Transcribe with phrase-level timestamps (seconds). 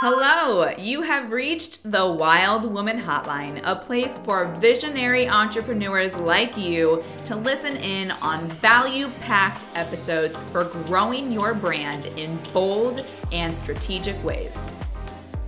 [0.00, 7.02] Hello, you have reached the Wild Woman Hotline, a place for visionary entrepreneurs like you
[7.24, 14.22] to listen in on value packed episodes for growing your brand in bold and strategic
[14.22, 14.66] ways.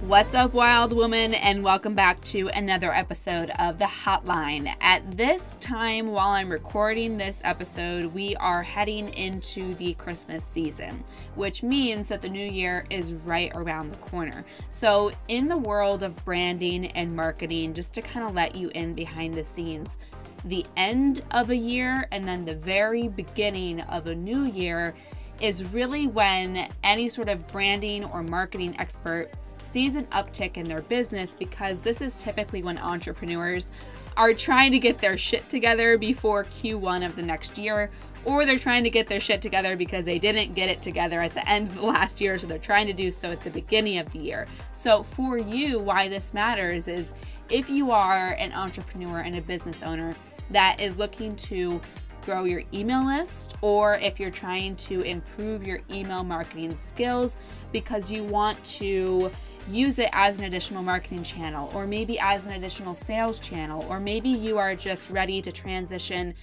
[0.08, 4.74] What's up, wild woman, and welcome back to another episode of The Hotline.
[4.80, 11.04] At this time, while I'm recording this episode, we are heading into the Christmas season,
[11.34, 14.46] which means that the new year is right around the corner.
[14.70, 18.94] So, in the world of branding and marketing, just to kind of let you in
[18.94, 19.98] behind the scenes,
[20.42, 24.94] the end of a year and then the very beginning of a new year
[25.42, 29.30] is really when any sort of branding or marketing expert
[29.70, 33.70] sees an uptick in their business because this is typically when entrepreneurs
[34.16, 37.90] are trying to get their shit together before Q1 of the next year,
[38.24, 41.34] or they're trying to get their shit together because they didn't get it together at
[41.34, 43.98] the end of the last year, so they're trying to do so at the beginning
[43.98, 44.48] of the year.
[44.72, 47.14] So, for you, why this matters is
[47.48, 50.16] if you are an entrepreneur and a business owner
[50.50, 51.80] that is looking to
[52.22, 57.38] grow your email list or if you're trying to improve your email marketing skills
[57.72, 59.30] because you want to
[59.68, 64.00] use it as an additional marketing channel or maybe as an additional sales channel or
[64.00, 66.34] maybe you are just ready to transition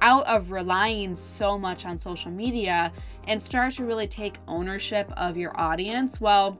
[0.00, 2.92] out of relying so much on social media
[3.26, 6.58] and start to really take ownership of your audience well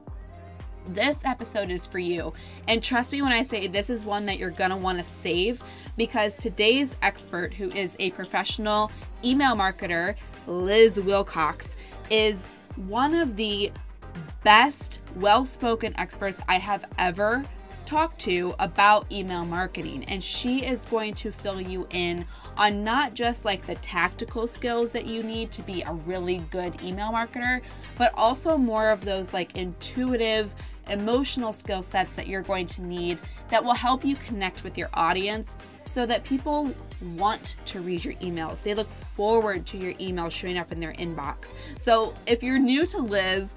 [0.87, 2.33] this episode is for you.
[2.67, 5.03] And trust me when I say this is one that you're going to want to
[5.03, 5.63] save
[5.97, 8.91] because today's expert, who is a professional
[9.23, 10.15] email marketer,
[10.47, 11.77] Liz Wilcox,
[12.09, 13.71] is one of the
[14.43, 17.45] best, well spoken experts I have ever
[17.85, 20.05] talked to about email marketing.
[20.05, 22.25] And she is going to fill you in
[22.55, 26.81] on not just like the tactical skills that you need to be a really good
[26.81, 27.61] email marketer,
[27.97, 30.55] but also more of those like intuitive,
[30.89, 33.19] emotional skill sets that you're going to need
[33.49, 36.73] that will help you connect with your audience so that people
[37.15, 38.63] want to read your emails.
[38.63, 41.53] They look forward to your email showing up in their inbox.
[41.77, 43.55] So if you're new to Liz,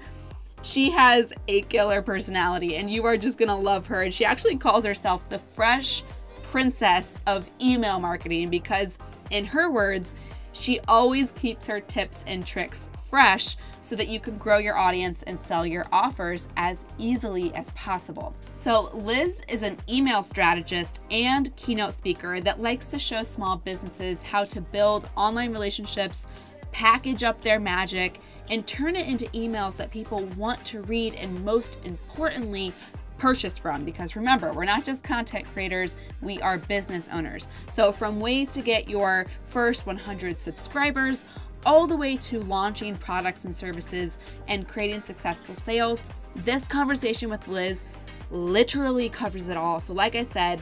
[0.65, 4.01] she has a killer personality and you are just gonna love her.
[4.01, 6.03] And she actually calls herself the fresh
[6.43, 8.97] princess of email marketing because,
[9.29, 10.13] in her words,
[10.53, 15.21] she always keeps her tips and tricks fresh so that you can grow your audience
[15.23, 18.33] and sell your offers as easily as possible.
[18.55, 24.23] So, Liz is an email strategist and keynote speaker that likes to show small businesses
[24.23, 26.25] how to build online relationships,
[26.71, 28.19] package up their magic,
[28.49, 32.73] and turn it into emails that people want to read and, most importantly,
[33.17, 37.49] purchase from because remember, we're not just content creators, we are business owners.
[37.69, 41.25] So, from ways to get your first 100 subscribers
[41.65, 44.17] all the way to launching products and services
[44.47, 47.85] and creating successful sales, this conversation with Liz
[48.29, 49.79] literally covers it all.
[49.79, 50.61] So, like I said,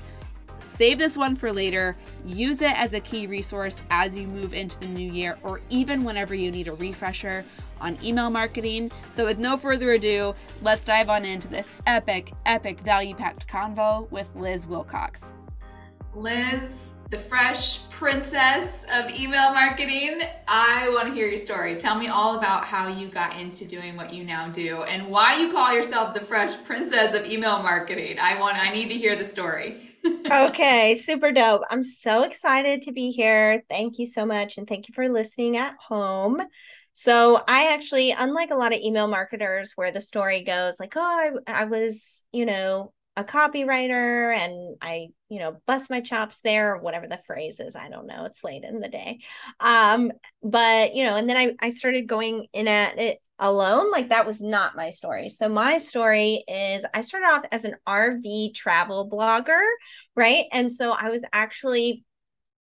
[0.64, 1.96] Save this one for later.
[2.26, 6.04] Use it as a key resource as you move into the new year or even
[6.04, 7.46] whenever you need a refresher
[7.82, 8.92] on email marketing.
[9.10, 14.10] So, with no further ado, let's dive on into this epic, epic value packed convo
[14.10, 15.34] with Liz Wilcox.
[16.16, 20.22] Liz, the fresh princess of email marketing.
[20.48, 21.76] I want to hear your story.
[21.76, 25.38] Tell me all about how you got into doing what you now do and why
[25.40, 28.18] you call yourself the fresh princess of email marketing.
[28.20, 29.78] I want I need to hear the story.
[30.34, 31.62] okay, super dope.
[31.70, 33.64] I'm so excited to be here.
[33.70, 36.42] Thank you so much and thank you for listening at home.
[36.94, 41.40] So I actually, unlike a lot of email marketers where the story goes like, oh,
[41.48, 46.74] I, I was, you know, a copywriter and I, you know, bust my chops there
[46.74, 47.76] or whatever the phrase is.
[47.76, 48.26] I don't know.
[48.26, 49.20] It's late in the day.
[49.60, 53.92] Um, but you know, and then I, I started going in at it alone.
[53.92, 55.30] Like that was not my story.
[55.30, 59.62] So my story is I started off as an RV travel blogger,
[60.16, 60.46] right?
[60.52, 62.04] And so I was actually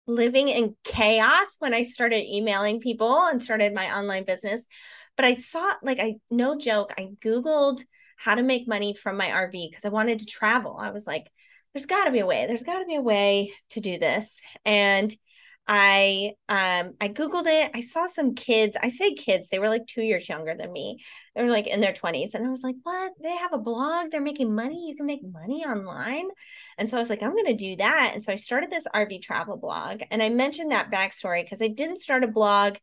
[0.09, 4.67] living in chaos when I started emailing people and started my online business.
[5.17, 7.83] But I saw like I no joke, I Googled
[8.23, 10.77] how to make money from my RV because I wanted to travel.
[10.79, 11.27] I was like,
[11.75, 12.47] there's got to be a way.
[12.47, 14.41] There's got to be a way to do this.
[14.65, 15.15] And
[15.67, 17.71] I um I googled it.
[17.75, 18.77] I saw some kids.
[18.83, 20.99] I say kids, they were like 2 years younger than me.
[21.35, 23.13] They were like in their 20s and I was like, "What?
[23.23, 24.11] They have a blog.
[24.11, 24.89] They're making money.
[24.89, 26.29] You can make money online."
[26.79, 28.87] And so I was like, "I'm going to do that." And so I started this
[28.93, 30.03] RV travel blog.
[30.11, 32.77] And I mentioned that backstory because I didn't start a blog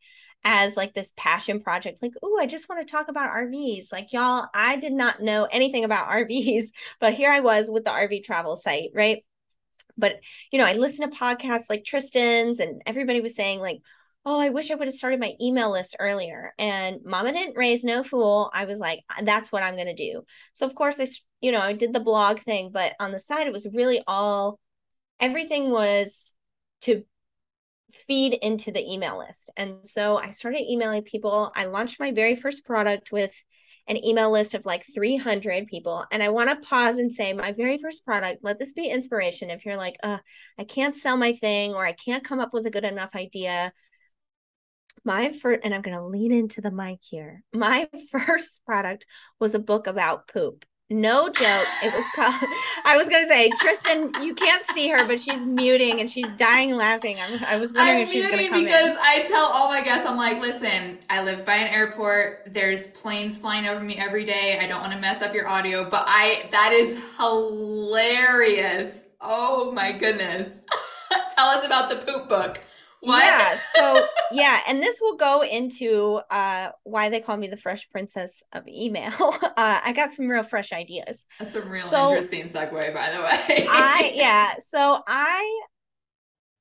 [0.43, 4.13] as like this passion project like oh i just want to talk about rvs like
[4.13, 6.67] y'all i did not know anything about rvs
[6.99, 9.25] but here i was with the rv travel site right
[9.97, 10.19] but
[10.51, 13.81] you know i listened to podcasts like tristan's and everybody was saying like
[14.25, 16.53] oh, I wish I would have started my email list earlier.
[16.59, 18.51] And mama didn't raise no fool.
[18.53, 20.23] I was like, that's what I'm going to do.
[20.55, 21.07] So, of course, I,
[21.41, 24.59] you know, I did the blog thing, but on the side, it was really all,
[25.19, 26.33] everything was
[26.81, 27.03] to
[28.09, 29.51] feed into the email list.
[29.55, 31.51] And so I started emailing people.
[31.55, 33.31] I launched my very first product with
[33.87, 36.05] an email list of like 300 people.
[36.11, 39.51] And I want to pause and say, my very first product, let this be inspiration.
[39.51, 40.17] If you're like, uh,
[40.57, 43.73] I can't sell my thing or I can't come up with a good enough idea.
[45.03, 47.43] My first, and I'm going to lean into the mic here.
[47.53, 49.05] My first product
[49.39, 50.65] was a book about poop.
[50.91, 51.67] No joke.
[51.83, 52.33] It was called.
[52.85, 56.75] I was gonna say, Tristan, you can't see her, but she's muting and she's dying
[56.75, 57.17] laughing.
[57.21, 58.97] I'm, i was wondering I'm if she's gonna muting because in.
[58.99, 62.47] I tell all my guests, I'm like, listen, I live by an airport.
[62.51, 64.57] There's planes flying over me every day.
[64.59, 69.03] I don't want to mess up your audio, but I that is hilarious.
[69.21, 70.55] Oh my goodness.
[71.35, 72.61] tell us about the poop book.
[73.01, 73.23] What?
[73.23, 73.59] Yeah.
[73.75, 78.43] So yeah, and this will go into uh why they call me the fresh princess
[78.53, 79.13] of email.
[79.59, 81.25] Uh I got some real fresh ideas.
[81.39, 83.67] That's a real so, interesting segue, by the way.
[83.69, 84.53] I yeah.
[84.59, 85.61] So I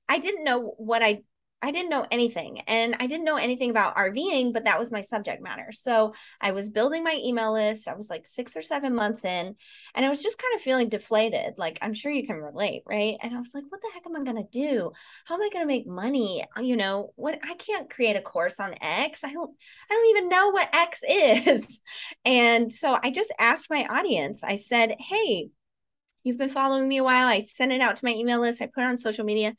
[0.09, 1.23] I didn't know what I
[1.61, 5.01] I didn't know anything and I didn't know anything about RVing, but that was my
[5.01, 5.73] subject matter.
[5.73, 7.89] So I was building my email list.
[7.89, 9.57] I was like six or seven months in
[9.93, 11.55] and I was just kind of feeling deflated.
[11.57, 13.17] Like, I'm sure you can relate, right?
[13.21, 14.93] And I was like, what the heck am I going to do?
[15.25, 16.45] How am I going to make money?
[16.57, 19.25] Uh, you know, what I can't create a course on X.
[19.25, 19.51] I don't,
[19.91, 21.81] I don't even know what X is.
[22.25, 25.49] And so I just asked my audience, I said, hey,
[26.23, 27.27] you've been following me a while.
[27.27, 28.61] I sent it out to my email list.
[28.61, 29.55] I put it on social media.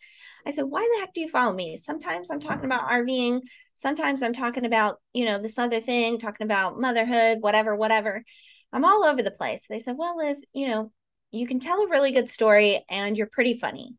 [0.45, 1.77] I said, why the heck do you follow me?
[1.77, 2.71] Sometimes I'm talking mm-hmm.
[2.71, 3.41] about RVing.
[3.75, 8.23] Sometimes I'm talking about, you know, this other thing, talking about motherhood, whatever, whatever.
[8.71, 9.65] I'm all over the place.
[9.69, 10.91] They said, well, Liz, you know,
[11.31, 13.95] you can tell a really good story and you're pretty funny.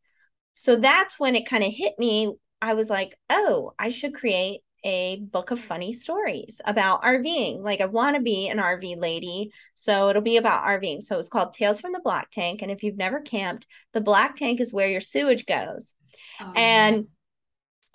[0.55, 2.35] So that's when it kind of hit me.
[2.61, 7.62] I was like, oh, I should create a book of funny stories about RVing.
[7.62, 11.03] Like I want to be an RV lady, so it'll be about RVing.
[11.03, 12.62] So it's called Tales from the Black Tank.
[12.62, 15.94] And if you've never camped, the black tank is where your sewage goes.
[16.41, 17.06] Oh, and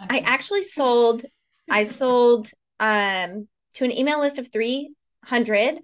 [0.03, 0.17] okay.
[0.17, 1.23] I actually sold,
[1.69, 2.49] I sold
[2.79, 5.79] um to an email list of 300.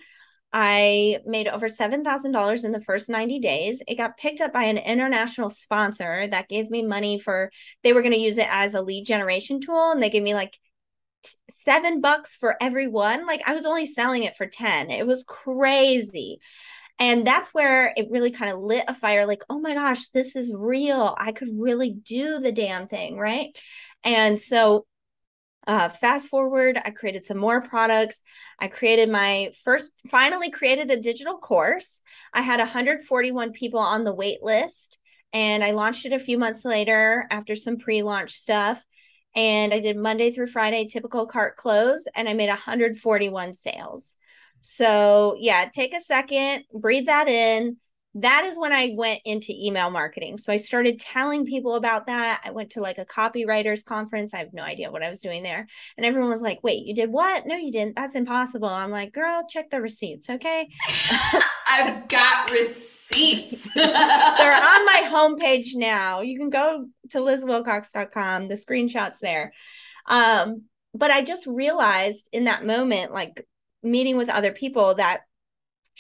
[0.54, 3.82] I made over $7,000 in the first 90 days.
[3.88, 7.52] It got picked up by an international sponsor that gave me money for,
[7.84, 9.92] they were going to use it as a lead generation tool.
[9.92, 10.58] And they gave me like
[11.64, 13.26] seven bucks for every one.
[13.26, 14.92] Like I was only selling it for 10.
[14.92, 16.40] It was crazy.
[17.00, 20.36] And that's where it really kind of lit a fire like, oh my gosh, this
[20.36, 21.16] is real.
[21.18, 23.18] I could really do the damn thing.
[23.18, 23.58] Right.
[24.04, 24.86] And so
[25.68, 28.22] uh, fast forward, I created some more products.
[28.60, 32.02] I created my first, finally created a digital course.
[32.34, 34.98] I had 141 people on the wait list
[35.34, 38.84] and I launched it a few months later after some pre launch stuff
[39.36, 44.16] and I did Monday through Friday typical cart close and I made 141 sales.
[44.62, 47.78] So, yeah, take a second, breathe that in.
[48.16, 50.38] That is when I went into email marketing.
[50.38, 52.42] So, I started telling people about that.
[52.44, 54.34] I went to like a copywriters conference.
[54.34, 55.68] I have no idea what I was doing there.
[55.98, 57.46] And everyone was like, wait, you did what?
[57.46, 57.96] No, you didn't.
[57.96, 58.70] That's impossible.
[58.70, 60.30] I'm like, girl, check the receipts.
[60.30, 60.68] Okay.
[61.68, 63.70] I've got receipts.
[63.76, 66.22] They're on my homepage now.
[66.22, 68.48] You can go to lizwilcox.com.
[68.48, 69.54] The screenshots there.
[70.08, 73.48] Um, but I just realized in that moment, like
[73.84, 75.22] meeting with other people, that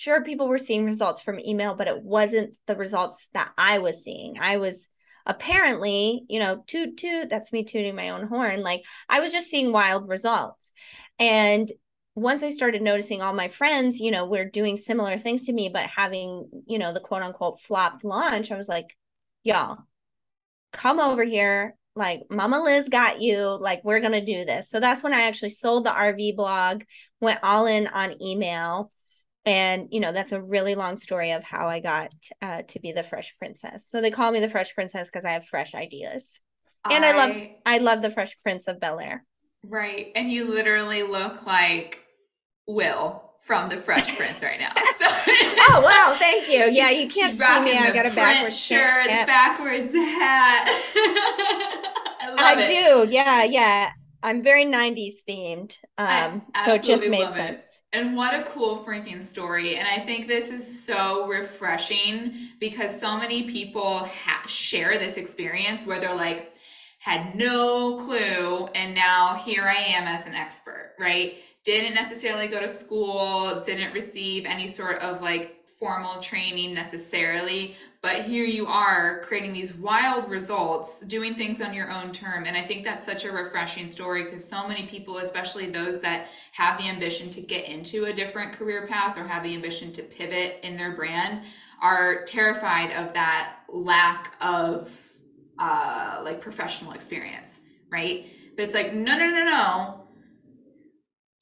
[0.01, 4.03] sure people were seeing results from email, but it wasn't the results that I was
[4.03, 4.39] seeing.
[4.39, 4.89] I was
[5.27, 8.63] apparently, you know, toot toot, that's me tooting my own horn.
[8.63, 10.71] Like I was just seeing wild results.
[11.19, 11.71] And
[12.15, 15.69] once I started noticing all my friends, you know, were doing similar things to me,
[15.69, 18.97] but having, you know, the quote unquote flopped launch, I was like,
[19.43, 19.77] y'all,
[20.73, 21.75] come over here.
[21.95, 23.45] Like, Mama Liz got you.
[23.59, 24.69] Like, we're to do this.
[24.69, 26.83] So that's when I actually sold the RV blog,
[27.19, 28.91] went all in on email.
[29.45, 32.91] And, you know, that's a really long story of how I got uh, to be
[32.91, 33.87] the Fresh Princess.
[33.89, 36.39] So they call me the Fresh Princess because I have fresh ideas.
[36.89, 39.25] And I, I love I love the Fresh Prince of Bel Air.
[39.63, 40.11] Right.
[40.15, 42.03] And you literally look like
[42.67, 44.73] Will from the Fresh Prince right now.
[44.97, 46.67] So Oh wow, thank you.
[46.67, 47.77] She, yeah, you can't see me.
[47.77, 50.65] I got a backwards shirt, the backwards hat.
[52.37, 53.11] I, I do.
[53.11, 53.91] Yeah, yeah.
[54.23, 55.77] I'm very 90s themed.
[55.97, 57.81] Um, so it just made sense.
[57.93, 57.97] It.
[57.97, 59.77] And what a cool freaking story.
[59.77, 65.85] And I think this is so refreshing because so many people ha- share this experience
[65.85, 66.53] where they're like,
[66.99, 71.35] had no clue, and now here I am as an expert, right?
[71.63, 78.23] didn't necessarily go to school, didn't receive any sort of like formal training necessarily, but
[78.23, 82.45] here you are creating these wild results, doing things on your own term.
[82.45, 86.29] And I think that's such a refreshing story because so many people, especially those that
[86.53, 90.01] have the ambition to get into a different career path or have the ambition to
[90.01, 91.41] pivot in their brand,
[91.79, 95.11] are terrified of that lack of
[95.59, 98.25] uh, like professional experience, right?
[98.55, 100.00] But it's like, no, no, no, no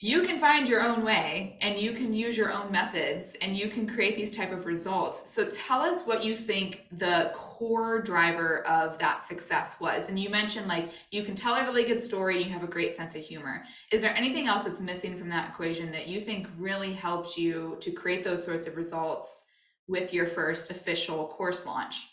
[0.01, 3.67] you can find your own way and you can use your own methods and you
[3.67, 5.29] can create these type of results.
[5.29, 10.07] So tell us what you think the core driver of that success was.
[10.07, 12.67] And you mentioned like you can tell a really good story and you have a
[12.67, 13.65] great sense of humor.
[13.91, 17.75] Is there anything else that's missing from that equation that you think really helped you
[17.81, 19.47] to create those sorts of results
[19.85, 22.07] with your first official course launch?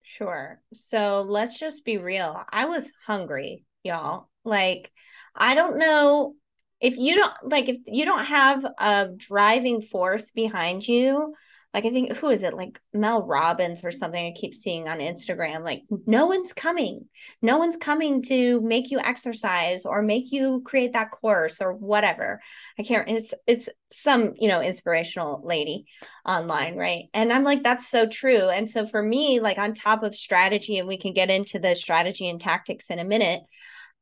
[0.00, 0.62] Sure.
[0.72, 2.42] So let's just be real.
[2.50, 4.30] I was hungry y'all.
[4.46, 4.90] Like
[5.36, 6.34] I don't know
[6.80, 11.34] if you don't like if you don't have a driving force behind you
[11.74, 12.54] like i think who is it?
[12.54, 17.06] Like mel robbins or something i keep seeing on instagram like no one's coming.
[17.42, 22.40] No one's coming to make you exercise or make you create that course or whatever.
[22.78, 25.86] I can't it's it's some you know inspirational lady
[26.24, 27.04] online right?
[27.12, 28.48] And i'm like that's so true.
[28.48, 31.74] And so for me like on top of strategy and we can get into the
[31.74, 33.42] strategy and tactics in a minute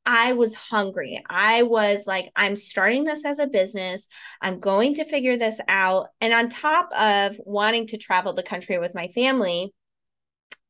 [0.07, 1.23] I was hungry.
[1.29, 4.07] I was like, I'm starting this as a business.
[4.41, 6.07] I'm going to figure this out.
[6.21, 9.75] And on top of wanting to travel the country with my family,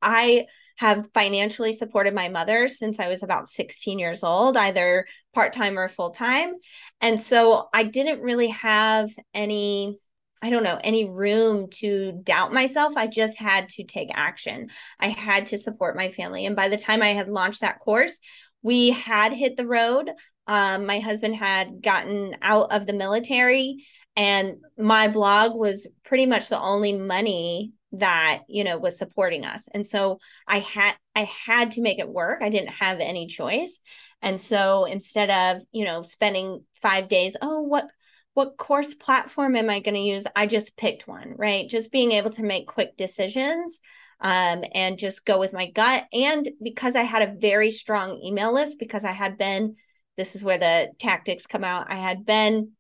[0.01, 0.47] I
[0.79, 5.79] have financially supported my mother since I was about 16 years old, either part time
[5.79, 6.55] or full time.
[7.01, 9.99] And so I didn't really have any.
[10.43, 12.95] I don't know, any room to doubt myself.
[12.95, 14.69] I just had to take action.
[15.01, 16.45] I had to support my family.
[16.45, 18.19] And by the time I had launched that course,
[18.63, 20.11] we had hit the road.
[20.47, 23.85] Um, my husband had gotten out of the military,
[24.17, 29.69] and my blog was pretty much the only money that you know was supporting us.
[29.73, 32.43] And so i had i had to make it work.
[32.43, 33.79] I didn't have any choice.
[34.23, 37.89] And so instead of you know spending 5 days oh what
[38.35, 40.27] what course platform am i going to use?
[40.35, 41.69] I just picked one right?
[41.69, 43.81] Just being able to make quick decisions
[44.21, 46.05] um, and just go with my gut.
[46.13, 49.77] And because I had a very strong email list, because I had been,
[50.17, 52.73] this is where the tactics come out, I had been,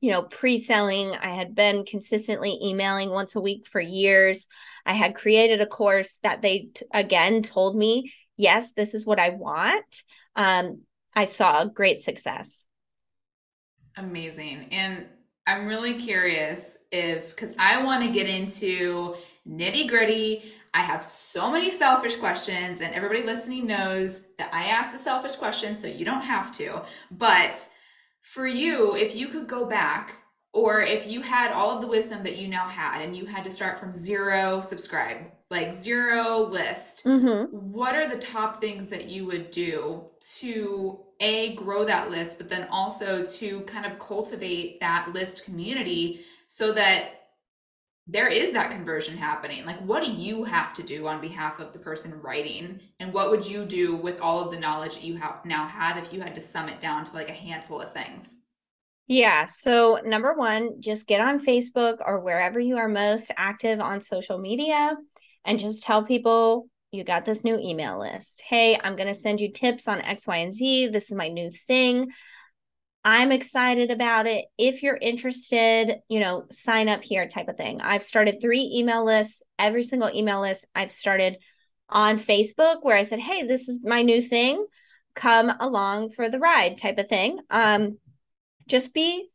[0.00, 4.46] you know, pre selling, I had been consistently emailing once a week for years.
[4.84, 9.18] I had created a course that they, t- again, told me, yes, this is what
[9.18, 10.02] I want.
[10.36, 10.82] Um,
[11.14, 12.66] I saw great success.
[13.96, 14.68] Amazing.
[14.70, 15.06] And
[15.46, 19.14] I'm really curious if, because I want to get into
[19.48, 20.52] nitty gritty.
[20.76, 25.36] I have so many selfish questions, and everybody listening knows that I ask the selfish
[25.36, 26.82] questions, so you don't have to.
[27.10, 27.66] But
[28.20, 30.16] for you, if you could go back,
[30.52, 33.42] or if you had all of the wisdom that you now had and you had
[33.44, 35.18] to start from zero subscribe,
[35.50, 37.56] like zero list, mm-hmm.
[37.56, 40.04] what are the top things that you would do
[40.40, 46.20] to A, grow that list, but then also to kind of cultivate that list community
[46.48, 47.25] so that
[48.06, 49.66] there is that conversion happening.
[49.66, 52.80] Like, what do you have to do on behalf of the person writing?
[53.00, 55.96] And what would you do with all of the knowledge that you have now have
[55.96, 58.36] if you had to sum it down to like a handful of things?
[59.08, 59.44] Yeah.
[59.44, 64.38] So, number one, just get on Facebook or wherever you are most active on social
[64.38, 64.96] media
[65.44, 68.42] and just tell people you got this new email list.
[68.46, 70.88] Hey, I'm going to send you tips on X, Y, and Z.
[70.88, 72.08] This is my new thing.
[73.06, 74.46] I'm excited about it.
[74.58, 77.80] If you're interested, you know, sign up here type of thing.
[77.80, 81.36] I've started three email lists, every single email list I've started
[81.88, 84.66] on Facebook where I said, "Hey, this is my new thing.
[85.14, 87.38] Come along for the ride" type of thing.
[87.48, 87.98] Um
[88.66, 89.28] just be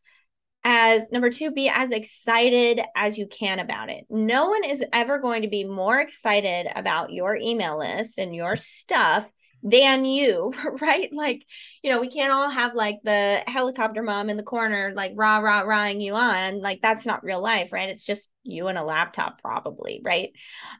[0.65, 4.05] as number 2 be as excited as you can about it.
[4.09, 8.57] No one is ever going to be more excited about your email list and your
[8.57, 9.29] stuff
[9.63, 11.09] than you, right?
[11.13, 11.45] Like,
[11.83, 15.37] you know, we can't all have like the helicopter mom in the corner, like rah,
[15.37, 16.61] rah, rahing you on.
[16.61, 17.89] Like, that's not real life, right?
[17.89, 20.31] It's just you and a laptop, probably, right?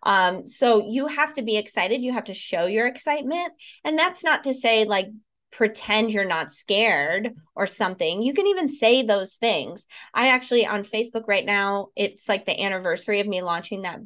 [0.04, 2.02] Um, so you have to be excited.
[2.02, 3.54] You have to show your excitement.
[3.84, 5.08] And that's not to say like
[5.52, 8.22] pretend you're not scared or something.
[8.22, 9.86] You can even say those things.
[10.14, 14.00] I actually on Facebook right now, it's like the anniversary of me launching that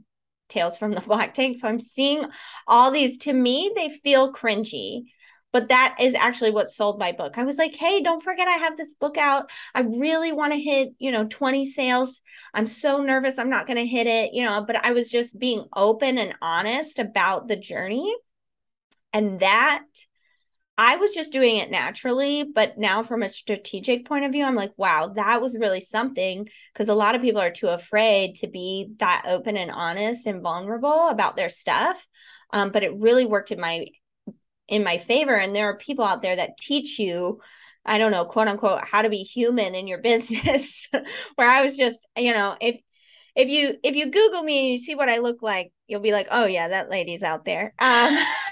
[0.49, 1.57] Tales from the Black Tank.
[1.59, 2.25] So I'm seeing
[2.67, 5.03] all these, to me, they feel cringy.
[5.51, 7.37] But that is actually what sold my book.
[7.37, 9.49] I was like, hey, don't forget I have this book out.
[9.73, 12.19] I really want to hit, you know, 20 sales.
[12.53, 15.39] I'm so nervous I'm not going to hit it, you know, but I was just
[15.39, 18.13] being open and honest about the journey.
[19.13, 19.85] And that
[20.77, 24.55] I was just doing it naturally, but now from a strategic point of view, I'm
[24.55, 28.47] like, wow, that was really something because a lot of people are too afraid to
[28.47, 32.05] be that open and honest and vulnerable about their stuff.
[32.51, 33.87] Um, but it really worked in my
[34.67, 35.35] in my favor.
[35.35, 37.39] And there are people out there that teach you,
[37.85, 40.87] I don't know, quote unquote, how to be human in your business.
[41.35, 42.79] Where I was just, you know, if
[43.35, 46.11] if you if you Google me and you see what I look like, you'll be
[46.13, 47.73] like, oh yeah, that lady's out there.
[47.79, 48.17] Um,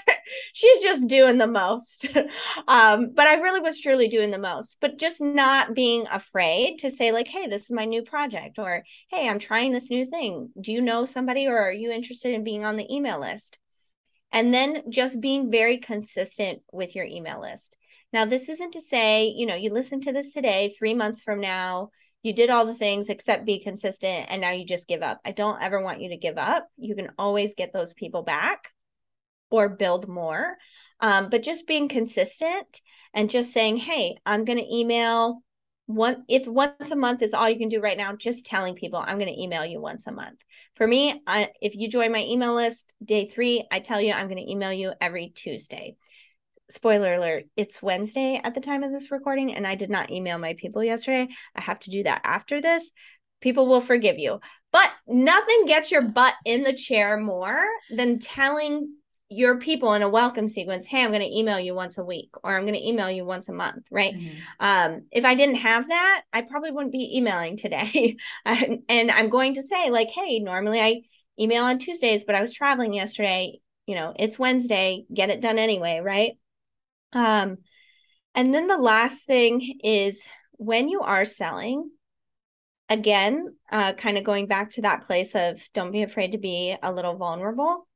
[0.52, 2.06] she's just doing the most.
[2.68, 6.90] um, but I really was truly doing the most, but just not being afraid to
[6.90, 10.50] say, like, hey, this is my new project, or hey, I'm trying this new thing.
[10.60, 13.58] Do you know somebody or are you interested in being on the email list?
[14.32, 17.76] And then just being very consistent with your email list.
[18.12, 21.40] Now, this isn't to say, you know, you listen to this today, three months from
[21.40, 21.90] now,
[22.24, 25.20] you did all the things except be consistent and now you just give up.
[25.24, 26.66] I don't ever want you to give up.
[26.78, 28.70] You can always get those people back
[29.50, 30.56] or build more.
[31.00, 32.80] Um, but just being consistent
[33.12, 35.42] and just saying, hey, I'm going to email
[35.86, 38.98] one if once a month is all you can do right now just telling people
[38.98, 40.40] i'm going to email you once a month
[40.76, 44.28] for me I, if you join my email list day three i tell you i'm
[44.28, 45.96] going to email you every tuesday.
[46.70, 50.38] Spoiler alert it's wednesday at the time of this recording and i did not email
[50.38, 51.28] my people yesterday.
[51.54, 52.90] I have to do that after this.
[53.42, 54.40] People will forgive you.
[54.72, 57.62] But nothing gets your butt in the chair more
[57.94, 58.94] than telling
[59.34, 62.30] your people in a welcome sequence hey i'm going to email you once a week
[62.42, 64.14] or i'm going to email you once a month right?
[64.14, 64.36] Mm-hmm.
[64.60, 68.16] um, if i didn't have that i probably wouldn't be emailing today.
[68.46, 71.02] And i'm going to say like hey normally i
[71.38, 75.58] email on tuesdays but i was traveling yesterday you know it's wednesday get it done
[75.58, 76.32] anyway right?
[77.12, 77.58] Um
[78.34, 81.90] and then the last thing is when you are selling
[82.88, 86.76] again uh, kind of going back to that place of don't be afraid to be
[86.82, 87.86] a little vulnerable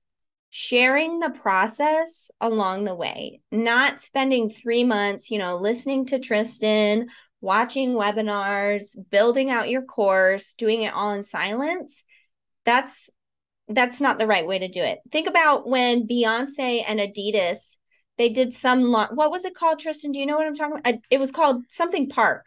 [0.50, 7.08] sharing the process along the way, not spending three months, you know, listening to Tristan,
[7.40, 12.02] watching webinars, building out your course, doing it all in silence.
[12.64, 13.10] That's
[13.70, 14.98] that's not the right way to do it.
[15.12, 17.76] Think about when Beyonce and Adidas
[18.16, 20.12] they did some what was it called Tristan?
[20.12, 21.00] Do you know what I'm talking about?
[21.10, 22.46] It was called something Park.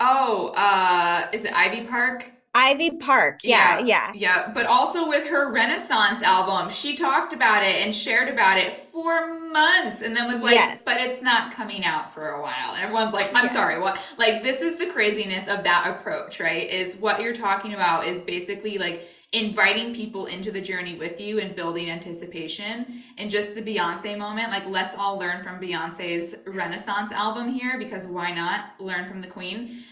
[0.00, 2.32] Oh, uh is it Ivy Park?
[2.56, 3.40] Ivy Park.
[3.44, 4.12] Yeah, yeah, yeah.
[4.14, 4.52] Yeah.
[4.54, 9.38] But also with her Renaissance album, she talked about it and shared about it for
[9.38, 10.82] months and then was like, yes.
[10.82, 12.72] but it's not coming out for a while.
[12.72, 13.52] And everyone's like, I'm yeah.
[13.52, 14.00] sorry, what?
[14.16, 16.68] Like, this is the craziness of that approach, right?
[16.68, 21.38] Is what you're talking about is basically like, inviting people into the journey with you
[21.40, 24.50] and building anticipation and just the Beyonce moment.
[24.50, 29.26] Like, let's all learn from Beyonce's Renaissance album here because why not learn from the
[29.26, 29.82] queen?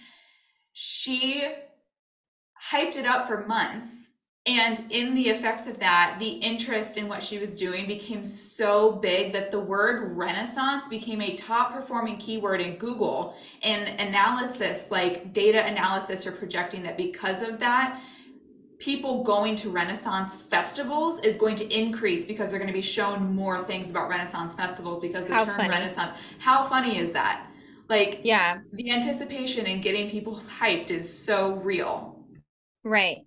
[0.72, 1.44] She
[2.72, 4.10] hyped it up for months.
[4.46, 8.92] And in the effects of that, the interest in what she was doing became so
[8.92, 13.34] big that the word renaissance became a top performing keyword in Google.
[13.62, 17.98] And analysis, like data analysis, are projecting that because of that,
[18.78, 23.34] people going to Renaissance festivals is going to increase because they're going to be shown
[23.34, 25.70] more things about Renaissance festivals because the How term funny.
[25.70, 26.12] Renaissance.
[26.38, 27.46] How funny is that?
[27.88, 32.13] Like, yeah, the anticipation and getting people hyped is so real.
[32.84, 33.18] Right.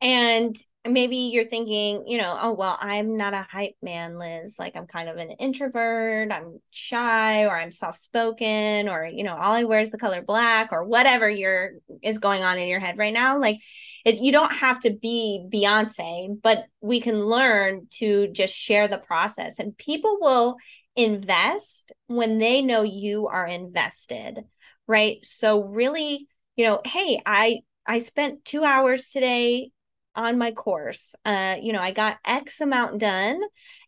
[0.00, 0.54] And
[0.86, 4.56] maybe you're thinking, you know, oh, well, I'm not a hype man, Liz.
[4.58, 9.34] Like, I'm kind of an introvert, I'm shy, or I'm soft spoken, or, you know,
[9.34, 12.78] all I wear is the color black, or whatever your is going on in your
[12.78, 13.40] head right now.
[13.40, 13.58] Like,
[14.04, 18.98] it, you don't have to be Beyonce, but we can learn to just share the
[18.98, 20.56] process, and people will
[20.94, 24.44] invest when they know you are invested,
[24.86, 25.18] right?
[25.24, 29.70] So, really, you know, hey, I I spent two hours today
[30.14, 31.14] on my course.
[31.24, 33.40] Uh, you know, I got X amount done,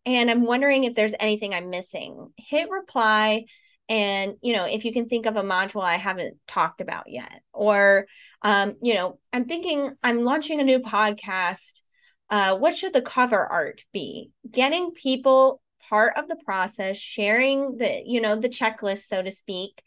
[0.06, 2.32] and I'm wondering if there's anything I'm missing.
[2.38, 3.44] Hit reply,
[3.90, 7.42] and you know, if you can think of a module I haven't talked about yet,
[7.52, 8.06] or
[8.42, 11.82] um, you know, I'm thinking I'm launching a new podcast.
[12.30, 14.30] Uh, what should the cover art be?
[14.50, 19.82] Getting people part of the process, sharing the, you know, the checklist, so to speak,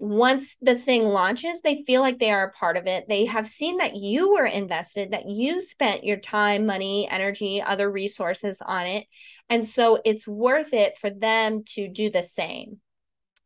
[0.00, 3.04] once the thing launches, they feel like they are a part of it.
[3.06, 7.90] They have seen that you were invested, that you spent your time, money, energy, other
[7.90, 9.06] resources on it.
[9.50, 12.80] And so it's worth it for them to do the same.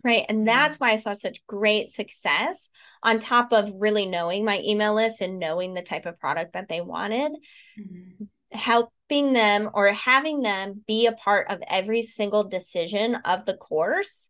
[0.04, 0.24] Right.
[0.28, 0.46] And mm-hmm.
[0.46, 2.68] that's why I saw such great success
[3.02, 6.68] on top of really knowing my email list and knowing the type of product that
[6.68, 7.32] they wanted.
[7.80, 13.54] Mm-hmm helping them or having them be a part of every single decision of the
[13.54, 14.28] course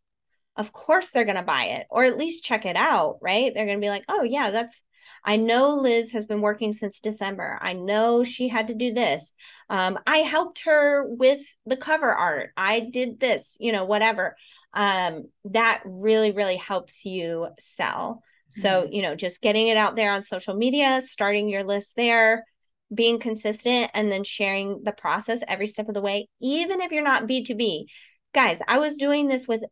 [0.57, 3.53] of course they're going to buy it or at least check it out, right?
[3.53, 4.83] They're going to be like, oh, yeah, that's,
[5.25, 7.59] I know Liz has been working since December.
[7.61, 9.33] I know she had to do this.
[9.69, 12.51] Um, I helped her with the cover art.
[12.57, 14.37] I did this, you know, whatever.
[14.75, 18.23] um, that really, really helps you sell.
[18.51, 18.93] So, mm-hmm.
[18.93, 22.45] you know, just getting it out there on social media, starting your list there,
[22.93, 27.03] being consistent, and then sharing the process every step of the way, even if you're
[27.03, 27.85] not B2B.
[28.35, 29.63] Guys, I was doing this with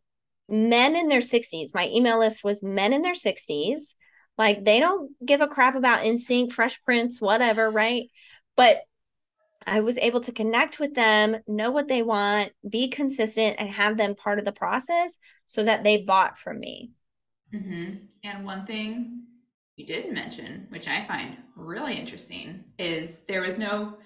[0.53, 1.69] men in their 60s.
[1.73, 3.95] My email list was men in their 60s.
[4.37, 8.09] Like they don't give a crap about NSYNC, Fresh Prince, whatever, right?
[8.55, 8.81] But
[9.65, 13.97] I was able to connect with them, know what they want, be consistent, and have
[13.97, 16.91] them part of the process so that they bought from me.
[17.53, 17.95] Mm-hmm.
[18.23, 19.23] And one thing
[19.75, 23.97] you didn't mention, which I find really interesting, is there was no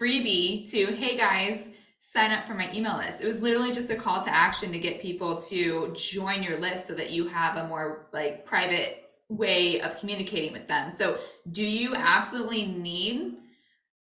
[0.00, 1.70] freebie to, hey guys,
[2.04, 3.22] sign up for my email list.
[3.22, 6.88] It was literally just a call to action to get people to join your list
[6.88, 10.90] so that you have a more like private way of communicating with them.
[10.90, 11.18] So,
[11.52, 13.36] do you absolutely need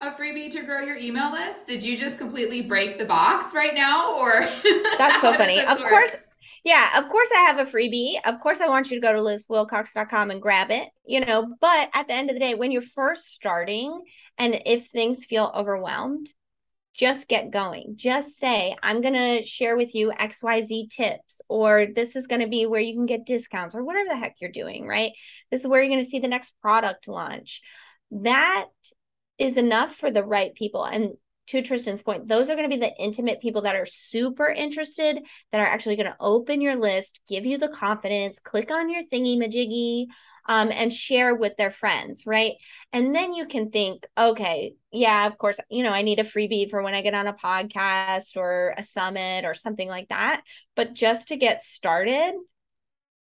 [0.01, 1.67] a freebie to grow your email list?
[1.67, 4.41] Did you just completely break the box right now or
[4.97, 5.59] That's so funny.
[5.59, 5.89] Of work?
[5.89, 6.15] course
[6.65, 8.15] yeah, of course I have a freebie.
[8.25, 11.89] Of course I want you to go to lizwilcox.com and grab it, you know, but
[11.93, 14.01] at the end of the day when you're first starting
[14.37, 16.29] and if things feel overwhelmed,
[16.95, 17.93] just get going.
[17.95, 22.47] Just say, I'm going to share with you XYZ tips, or this is going to
[22.47, 25.11] be where you can get discounts, or whatever the heck you're doing, right?
[25.51, 27.61] This is where you're going to see the next product launch.
[28.11, 28.65] That
[29.39, 30.83] is enough for the right people.
[30.83, 31.13] And
[31.47, 35.19] to Tristan's point, those are going to be the intimate people that are super interested,
[35.51, 39.03] that are actually going to open your list, give you the confidence, click on your
[39.03, 40.05] thingy majiggy,
[40.47, 42.53] um, and share with their friends, right?
[42.91, 46.69] And then you can think, okay, yeah, of course, you know, I need a freebie
[46.69, 50.41] for when I get on a podcast or a summit or something like that.
[50.75, 52.33] But just to get started,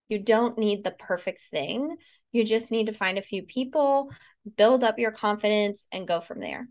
[0.10, 1.95] you don't need the perfect thing.
[2.32, 4.12] You just need to find a few people,
[4.58, 6.67] build up your confidence, and go from there.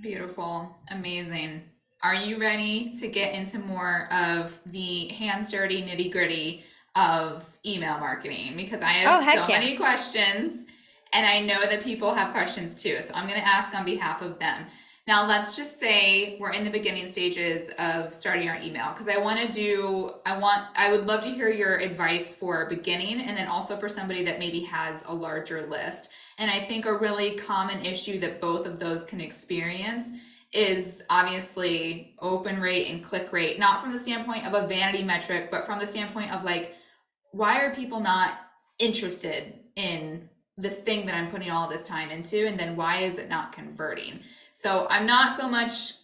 [0.00, 0.76] Beautiful.
[0.90, 1.64] Amazing.
[2.02, 6.64] Are you ready to get into more of the hands dirty, nitty gritty
[6.96, 8.56] of email marketing?
[8.56, 9.58] Because I have oh, so yeah.
[9.58, 10.66] many questions
[11.12, 13.00] and I know that people have questions too.
[13.00, 14.66] So I'm going to ask on behalf of them.
[15.06, 19.16] Now, let's just say we're in the beginning stages of starting our email because I
[19.16, 23.34] want to do, I want, I would love to hear your advice for beginning and
[23.34, 26.10] then also for somebody that maybe has a larger list.
[26.36, 30.12] And I think a really common issue that both of those can experience
[30.52, 35.50] is obviously open rate and click rate, not from the standpoint of a vanity metric,
[35.50, 36.74] but from the standpoint of like,
[37.32, 38.38] why are people not
[38.78, 42.46] interested in this thing that I'm putting all this time into?
[42.46, 44.20] And then why is it not converting?
[44.52, 45.94] So I'm not so much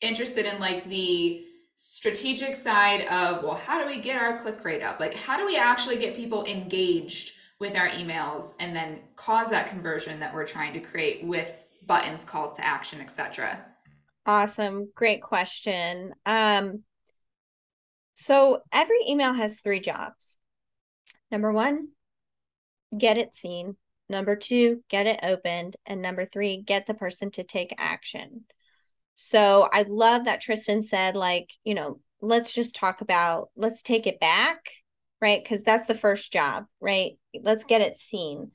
[0.00, 1.44] interested in like the
[1.74, 5.00] strategic side of, well, how do we get our click rate up?
[5.00, 9.68] Like, how do we actually get people engaged with our emails and then cause that
[9.68, 13.64] conversion that we're trying to create with buttons, calls to action, etc.
[14.26, 14.90] Awesome.
[14.94, 16.14] Great question.
[16.24, 16.82] Um,
[18.14, 20.36] so every email has three jobs.
[21.34, 21.88] Number one,
[22.96, 23.76] get it seen.
[24.08, 25.74] Number two, get it opened.
[25.84, 28.44] And number three, get the person to take action.
[29.16, 34.06] So I love that Tristan said, like, you know, let's just talk about, let's take
[34.06, 34.60] it back,
[35.20, 35.42] right?
[35.42, 37.18] Because that's the first job, right?
[37.42, 38.52] Let's get it seen.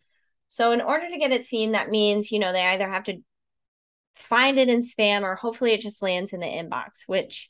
[0.48, 3.18] So in order to get it seen, that means, you know, they either have to
[4.16, 7.50] find it in spam or hopefully it just lands in the inbox, which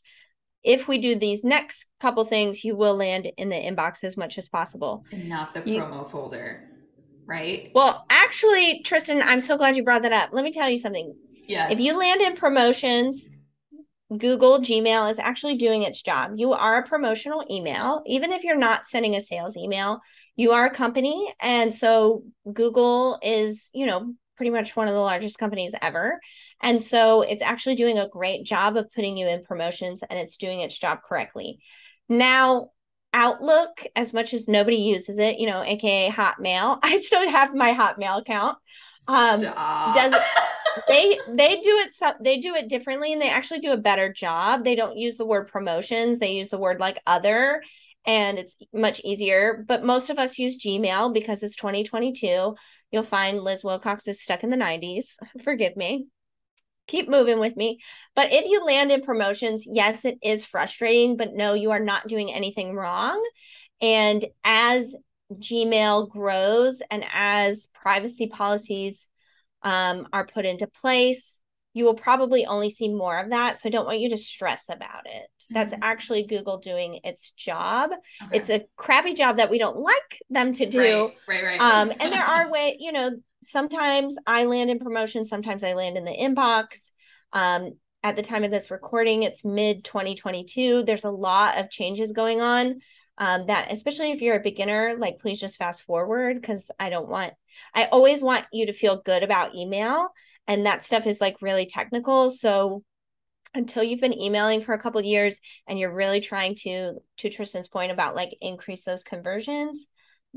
[0.63, 4.37] if we do these next couple things, you will land in the inbox as much
[4.37, 5.05] as possible.
[5.11, 6.69] And not the you, promo folder
[7.29, 7.71] right?
[7.75, 10.31] Well, actually, Tristan, I'm so glad you brought that up.
[10.33, 11.13] Let me tell you something.
[11.47, 11.71] Yes.
[11.71, 13.27] If you land in promotions,
[14.15, 16.31] Google Gmail is actually doing its job.
[16.35, 20.01] You are a promotional email, even if you're not sending a sales email,
[20.35, 21.31] you are a company.
[21.39, 26.19] And so Google is, you know, pretty much one of the largest companies ever.
[26.61, 30.37] And so it's actually doing a great job of putting you in promotions and it's
[30.37, 31.59] doing its job correctly.
[32.09, 32.71] Now,
[33.13, 37.73] Outlook, as much as nobody uses it, you know, aka Hotmail, I still have my
[37.73, 38.57] Hotmail account.
[39.07, 39.95] Um, Stop.
[39.95, 40.13] does
[40.87, 44.63] they they do it they do it differently and they actually do a better job.
[44.63, 47.63] They don't use the word promotions; they use the word like other,
[48.05, 49.65] and it's much easier.
[49.67, 52.55] But most of us use Gmail because it's 2022.
[52.91, 55.15] You'll find Liz Wilcox is stuck in the 90s.
[55.43, 56.07] Forgive me
[56.89, 57.79] keep moving with me.
[58.15, 62.07] But if you land in promotions, yes, it is frustrating, but no, you are not
[62.07, 63.23] doing anything wrong.
[63.81, 64.95] And as
[65.33, 69.07] Gmail grows and as privacy policies
[69.63, 71.39] um, are put into place,
[71.73, 73.59] you will probably only see more of that.
[73.59, 75.29] So I don't want you to stress about it.
[75.51, 75.83] That's mm-hmm.
[75.83, 77.91] actually Google doing its job.
[78.25, 78.37] Okay.
[78.37, 81.11] It's a crappy job that we don't like them to do.
[81.27, 81.61] Right, right, right.
[81.61, 83.11] Um, and there are way, you know,
[83.43, 86.91] sometimes I land in promotion, sometimes I land in the inbox.
[87.33, 90.83] Um, at the time of this recording, it's mid 2022.
[90.83, 92.79] There's a lot of changes going on.
[93.17, 97.09] um, that especially if you're a beginner like please just fast forward because i don't
[97.09, 97.33] want
[97.75, 100.09] i always want you to feel good about email
[100.47, 102.83] and that stuff is like really technical so
[103.53, 107.67] until you've been emailing for a couple years and you're really trying to to tristan's
[107.67, 109.87] point about like increase those conversions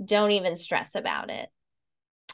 [0.04, 1.48] don't even stress about it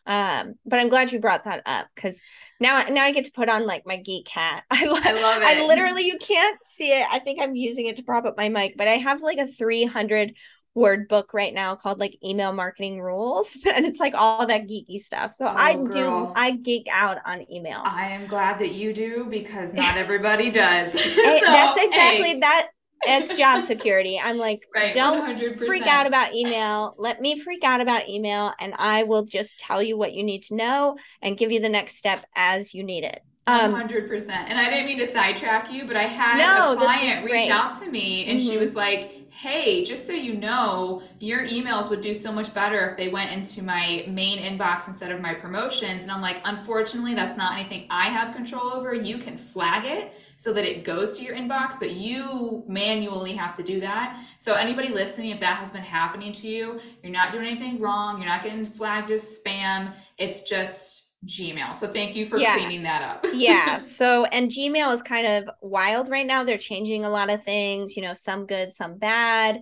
[0.06, 2.22] um but i'm glad you brought that up because
[2.60, 4.64] now now i get to put on like my geek hat.
[4.70, 5.44] I, I love it.
[5.44, 7.06] i literally you can't see it.
[7.10, 9.46] I think i'm using it to prop up my mic but i have like a
[9.46, 10.34] 300
[10.78, 14.98] word book right now called like email marketing rules and it's like all that geeky
[14.98, 15.34] stuff.
[15.36, 16.26] So oh, i girl.
[16.26, 17.82] do i geek out on email.
[17.84, 20.92] I am glad that you do because not everybody does.
[20.92, 22.40] So, that's exactly hey.
[22.40, 22.68] that
[23.02, 24.20] it's job security.
[24.22, 25.58] I'm like, right, don't 100%.
[25.58, 26.94] freak out about email.
[26.98, 30.42] Let me freak out about email, and I will just tell you what you need
[30.44, 33.22] to know and give you the next step as you need it.
[33.48, 34.28] Um, 100%.
[34.30, 37.78] And I didn't mean to sidetrack you, but I had no, a client reach out
[37.80, 38.50] to me and mm-hmm.
[38.50, 42.90] she was like, hey, just so you know, your emails would do so much better
[42.90, 46.02] if they went into my main inbox instead of my promotions.
[46.02, 48.92] And I'm like, unfortunately, that's not anything I have control over.
[48.92, 53.54] You can flag it so that it goes to your inbox, but you manually have
[53.54, 54.20] to do that.
[54.38, 58.18] So, anybody listening, if that has been happening to you, you're not doing anything wrong,
[58.18, 59.94] you're not getting flagged as spam.
[60.16, 61.74] It's just Gmail.
[61.74, 62.56] So thank you for yeah.
[62.56, 63.26] cleaning that up.
[63.34, 63.78] yeah.
[63.78, 66.44] So, and Gmail is kind of wild right now.
[66.44, 69.60] They're changing a lot of things, you know, some good, some bad.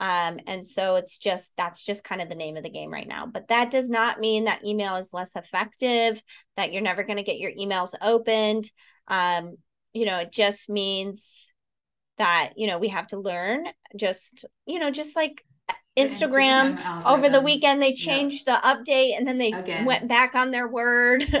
[0.00, 3.08] Um, and so it's just that's just kind of the name of the game right
[3.08, 3.26] now.
[3.26, 6.22] But that does not mean that email is less effective,
[6.56, 8.70] that you're never going to get your emails opened.
[9.08, 9.56] Um,
[9.92, 11.52] you know, it just means
[12.18, 13.64] that, you know, we have to learn
[13.96, 15.44] just, you know, just like
[15.98, 18.62] Instagram, Instagram over the weekend they changed yep.
[18.62, 19.84] the update and then they Again.
[19.84, 21.24] went back on their word.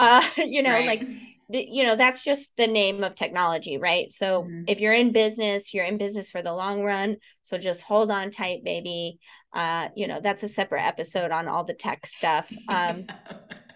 [0.00, 0.86] Uh, you know, right.
[0.86, 1.06] like
[1.50, 4.12] the, you know, that's just the name of technology, right?
[4.12, 4.64] So mm-hmm.
[4.68, 7.16] if you're in business, you're in business for the long run.
[7.42, 9.18] So just hold on tight, baby.
[9.52, 12.50] Uh, you know, that's a separate episode on all the tech stuff.
[12.68, 13.06] Um,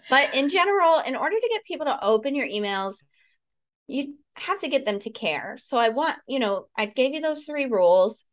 [0.09, 3.03] but in general, in order to get people to open your emails,
[3.87, 5.57] you have to get them to care.
[5.59, 8.23] So I want, you know, I gave you those three rules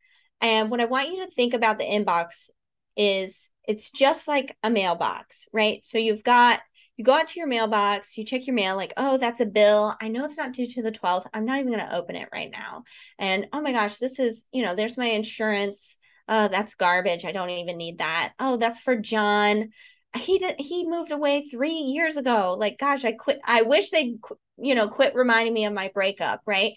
[0.43, 2.51] and what I want you to think about the inbox
[2.97, 5.81] is it's just like a mailbox, right?
[5.87, 6.61] So you've got
[6.97, 9.97] you go out to your mailbox, you check your mail, like, oh, that's a bill.
[10.01, 11.27] I know it's not due to the 12th.
[11.33, 12.85] I'm not even going to open it right now.
[13.19, 15.97] And oh my gosh, this is, you know, there's my insurance.
[16.29, 17.25] Oh, that's garbage.
[17.25, 18.35] I don't even need that.
[18.39, 19.71] Oh, that's for John.
[20.15, 22.57] He did, he moved away three years ago.
[22.59, 23.41] Like, gosh, I quit.
[23.45, 24.17] I wish they,
[24.59, 26.43] you know, quit reminding me of my breakup.
[26.47, 26.75] Right.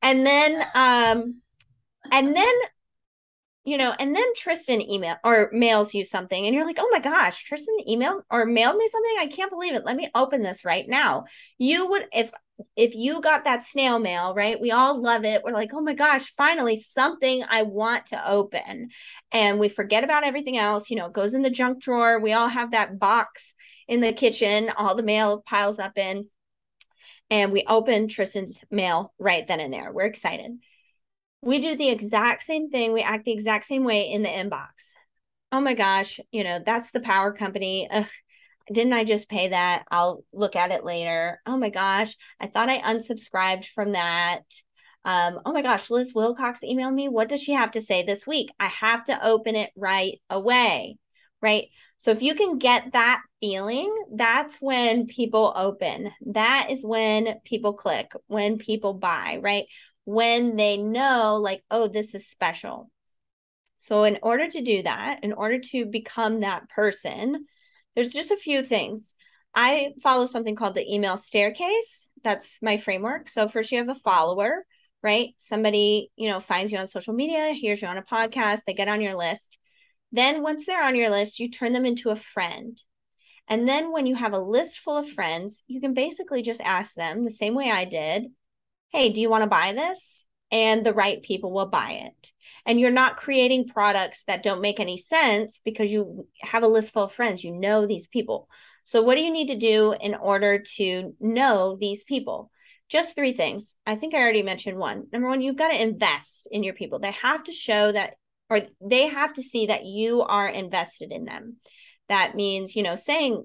[0.00, 1.42] And then, um,
[2.10, 2.54] and then
[3.64, 7.00] you know, and then Tristan email or mails you something and you're like, oh my
[7.00, 9.16] gosh, Tristan emailed or mailed me something.
[9.18, 9.84] I can't believe it.
[9.84, 11.24] Let me open this right now.
[11.58, 12.30] You would, if,
[12.76, 14.60] if you got that snail mail, right?
[14.60, 15.42] We all love it.
[15.44, 18.88] We're like, oh my gosh, finally something I want to open.
[19.32, 20.88] And we forget about everything else.
[20.88, 22.18] You know, it goes in the junk drawer.
[22.18, 23.52] We all have that box
[23.86, 26.28] in the kitchen, all the mail piles up in.
[27.30, 29.92] And we open Tristan's mail right then and there.
[29.92, 30.58] We're excited
[31.42, 32.92] we do the exact same thing.
[32.92, 34.92] We act the exact same way in the inbox.
[35.52, 37.88] Oh my gosh, you know, that's the power company.
[37.90, 38.06] Ugh,
[38.72, 39.84] didn't I just pay that?
[39.90, 41.40] I'll look at it later.
[41.46, 44.42] Oh my gosh, I thought I unsubscribed from that.
[45.04, 47.08] Um, oh my gosh, Liz Wilcox emailed me.
[47.08, 48.50] What does she have to say this week?
[48.60, 50.98] I have to open it right away.
[51.40, 51.68] Right.
[51.98, 56.10] So if you can get that feeling, that's when people open.
[56.26, 59.64] That is when people click, when people buy, right?
[60.08, 62.90] When they know, like, oh, this is special.
[63.78, 67.44] So, in order to do that, in order to become that person,
[67.94, 69.12] there's just a few things.
[69.54, 72.08] I follow something called the email staircase.
[72.24, 73.28] That's my framework.
[73.28, 74.64] So, first, you have a follower,
[75.02, 75.34] right?
[75.36, 78.88] Somebody, you know, finds you on social media, hears you on a podcast, they get
[78.88, 79.58] on your list.
[80.10, 82.82] Then, once they're on your list, you turn them into a friend.
[83.46, 86.94] And then, when you have a list full of friends, you can basically just ask
[86.94, 88.28] them the same way I did
[88.90, 90.26] hey, do you want to buy this?
[90.50, 92.32] And the right people will buy it.
[92.64, 96.92] And you're not creating products that don't make any sense because you have a list
[96.92, 97.44] full of friends.
[97.44, 98.48] You know these people.
[98.84, 102.50] So, what do you need to do in order to know these people?
[102.88, 103.76] Just three things.
[103.86, 105.04] I think I already mentioned one.
[105.12, 106.98] Number one, you've got to invest in your people.
[106.98, 108.14] They have to show that,
[108.48, 111.56] or they have to see that you are invested in them.
[112.08, 113.44] That means, you know, saying,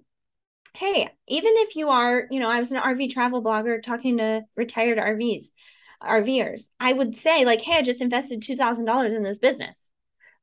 [0.76, 4.44] hey, even if you are, you know, I was an RV travel blogger talking to
[4.56, 5.46] retired RVs,
[6.02, 9.90] RVers, I would say, like, hey, I just invested $2,000 in this business.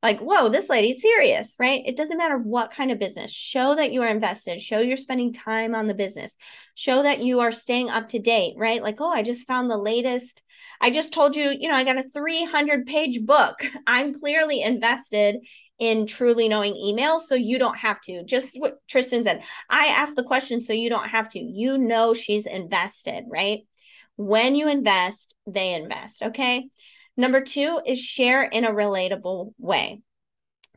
[0.03, 1.83] like, whoa, this lady's serious, right?
[1.85, 3.31] It doesn't matter what kind of business.
[3.31, 4.59] Show that you are invested.
[4.59, 6.35] Show you're spending time on the business.
[6.73, 8.81] Show that you are staying up to date, right?
[8.81, 10.41] Like, oh, I just found the latest.
[10.79, 13.57] I just told you, you know, I got a 300 page book.
[13.87, 15.37] I'm clearly invested
[15.79, 18.23] in truly knowing email so you don't have to.
[18.23, 19.41] Just what Tristan said.
[19.69, 21.39] I asked the question so you don't have to.
[21.39, 23.61] You know she's invested, right?
[24.15, 26.69] When you invest, they invest, okay?
[27.17, 30.01] Number two is share in a relatable way.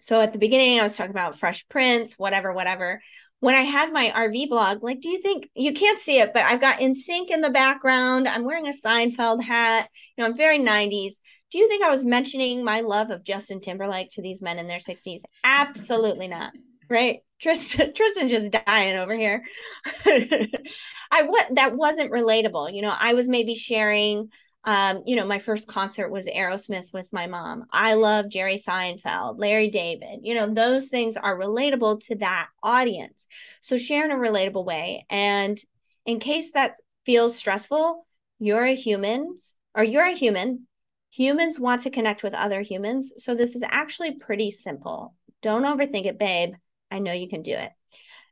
[0.00, 3.02] So at the beginning, I was talking about fresh prince, whatever, whatever.
[3.40, 6.44] When I had my RV blog, like, do you think you can't see it, but
[6.44, 8.26] I've got NSYNC in the background.
[8.26, 9.88] I'm wearing a Seinfeld hat.
[10.16, 11.14] You know, I'm very 90s.
[11.54, 14.66] Do you think I was mentioning my love of Justin Timberlake to these men in
[14.66, 15.20] their 60s?
[15.44, 16.52] Absolutely not.
[16.90, 17.20] Right?
[17.40, 19.44] Tristan Tristan just dying over here.
[20.04, 22.74] I what that wasn't relatable.
[22.74, 24.30] You know, I was maybe sharing
[24.64, 27.66] um, you know, my first concert was Aerosmith with my mom.
[27.70, 30.20] I love Jerry Seinfeld, Larry David.
[30.22, 33.26] You know, those things are relatable to that audience.
[33.60, 35.06] So share in a relatable way.
[35.08, 35.56] And
[36.04, 38.04] in case that feels stressful,
[38.40, 39.36] you're a human
[39.76, 40.66] or you're a human.
[41.14, 43.12] Humans want to connect with other humans.
[43.18, 45.14] So this is actually pretty simple.
[45.42, 46.54] Don't overthink it, babe.
[46.90, 47.70] I know you can do it.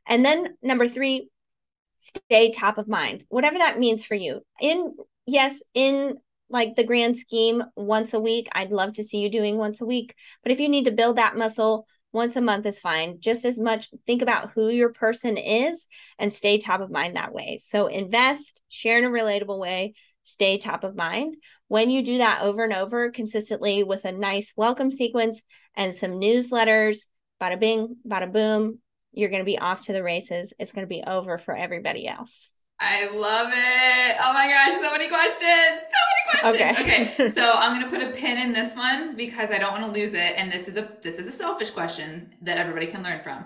[0.05, 1.29] And then number three,
[1.99, 4.41] stay top of mind, whatever that means for you.
[4.59, 6.17] In yes, in
[6.49, 9.85] like the grand scheme, once a week, I'd love to see you doing once a
[9.85, 10.13] week.
[10.43, 13.19] But if you need to build that muscle, once a month is fine.
[13.19, 15.87] Just as much think about who your person is
[16.19, 17.59] and stay top of mind that way.
[17.61, 21.35] So invest, share in a relatable way, stay top of mind.
[21.67, 25.41] When you do that over and over consistently with a nice welcome sequence
[25.75, 27.07] and some newsletters,
[27.41, 28.79] bada bing, bada boom,
[29.11, 30.53] you're going to be off to the races.
[30.59, 32.51] It's going to be over for everybody else.
[32.79, 34.15] I love it.
[34.21, 35.39] Oh my gosh, so many questions.
[35.39, 36.81] So many questions.
[36.81, 37.13] Okay.
[37.13, 37.29] okay.
[37.31, 40.13] so I'm gonna put a pin in this one because I don't want to lose
[40.13, 40.33] it.
[40.35, 43.45] And this is a this is a selfish question that everybody can learn from.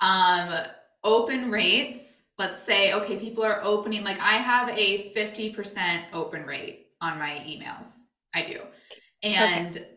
[0.00, 0.66] Um,
[1.04, 6.86] open rates, let's say, okay, people are opening, like I have a 50% open rate
[7.00, 8.06] on my emails.
[8.34, 8.60] I do.
[9.22, 9.88] And okay.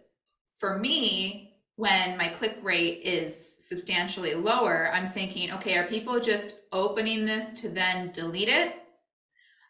[0.58, 6.56] for me, when my click rate is substantially lower, I'm thinking, okay, are people just
[6.72, 8.76] opening this to then delete it?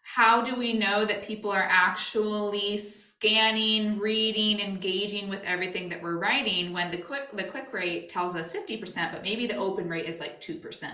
[0.01, 6.17] How do we know that people are actually scanning, reading, engaging with everything that we're
[6.17, 10.05] writing when the click the click rate tells us 50%, but maybe the open rate
[10.05, 10.89] is like 2%,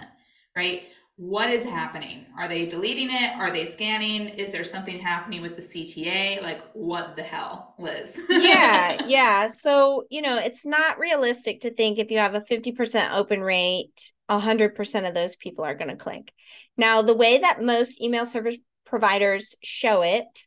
[0.56, 0.84] right?
[1.20, 2.26] What is happening?
[2.38, 3.34] Are they deleting it?
[3.36, 4.30] Are they scanning?
[4.30, 6.42] Is there something happening with the CTA?
[6.42, 8.18] Like, what the hell, Liz?
[8.30, 9.48] yeah, yeah.
[9.48, 14.14] So, you know, it's not realistic to think if you have a 50% open rate,
[14.30, 16.32] 100% of those people are going to click.
[16.78, 18.56] Now, the way that most email service
[18.86, 20.44] providers show it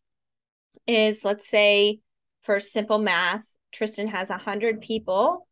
[0.86, 2.00] is let's say
[2.44, 5.46] for simple math, Tristan has 100 people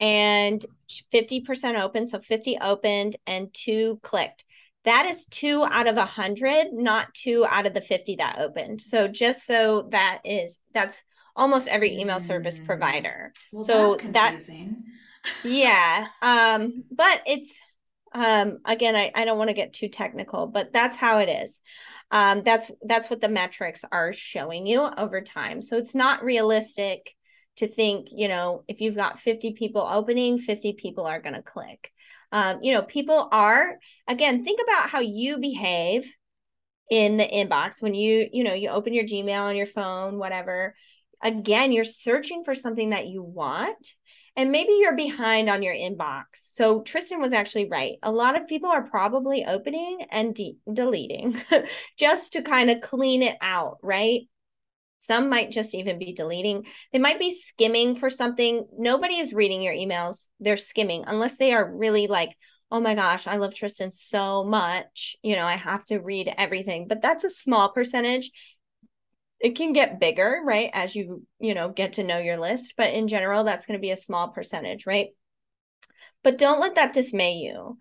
[0.00, 0.66] and
[1.14, 2.06] 50% open.
[2.08, 4.44] So 50 opened and two clicked
[4.86, 8.80] that is two out of a hundred, not two out of the 50 that opened.
[8.80, 11.02] So just so that is that's
[11.34, 12.66] almost every email service mm.
[12.66, 13.32] provider.
[13.52, 14.68] Well, so that's that
[15.44, 16.06] yeah.
[16.22, 17.52] Um, but it's
[18.14, 21.60] um again, I, I don't want to get too technical, but that's how it is.
[22.12, 25.62] Um, that's that's what the metrics are showing you over time.
[25.62, 27.12] So it's not realistic
[27.56, 31.42] to think, you know, if you've got 50 people opening, 50 people are going to
[31.42, 31.90] click
[32.32, 36.10] um, you know people are again think about how you behave
[36.90, 40.74] in the inbox when you you know you open your gmail on your phone whatever.
[41.22, 43.94] Again you're searching for something that you want
[44.36, 46.24] and maybe you're behind on your inbox.
[46.34, 47.94] So tristan was actually right.
[48.02, 51.40] A lot of people are probably opening and de- deleting
[51.98, 54.28] just to kind of clean it out right
[55.06, 56.64] some might just even be deleting.
[56.92, 58.66] They might be skimming for something.
[58.78, 60.28] Nobody is reading your emails.
[60.40, 62.36] They're skimming unless they are really like,
[62.70, 65.16] oh my gosh, I love Tristan so much.
[65.22, 66.88] You know, I have to read everything.
[66.88, 68.30] But that's a small percentage.
[69.38, 70.70] It can get bigger, right?
[70.72, 72.74] As you, you know, get to know your list.
[72.76, 75.08] But in general, that's going to be a small percentage, right?
[76.24, 77.78] But don't let that dismay you.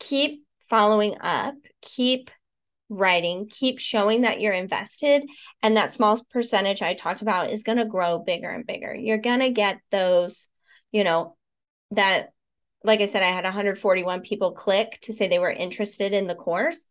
[0.00, 1.54] Keep following up.
[1.82, 2.30] Keep
[2.88, 5.24] writing, keep showing that you're invested.
[5.62, 8.94] And that small percentage I talked about is going to grow bigger and bigger.
[8.94, 10.48] You're going to get those,
[10.92, 11.36] you know,
[11.90, 12.30] that,
[12.82, 16.34] like I said, I had 141 people click to say they were interested in the
[16.34, 16.84] course.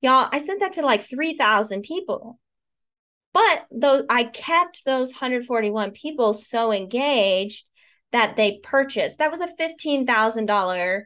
[0.00, 2.38] Y'all, I sent that to like 3,000 people.
[3.32, 7.66] But though I kept those 141 people so engaged
[8.12, 9.18] that they purchased.
[9.18, 11.02] That was a $15,000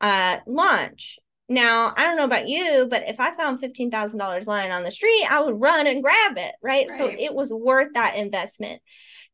[0.00, 1.18] uh, launch.
[1.48, 5.26] Now, I don't know about you, but if I found $15,000 lying on the street,
[5.30, 6.88] I would run and grab it, right?
[6.88, 6.90] right?
[6.90, 8.82] So it was worth that investment.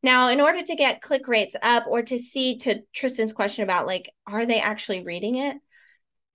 [0.03, 3.87] Now, in order to get click rates up or to see to Tristan's question about
[3.87, 5.57] like, are they actually reading it?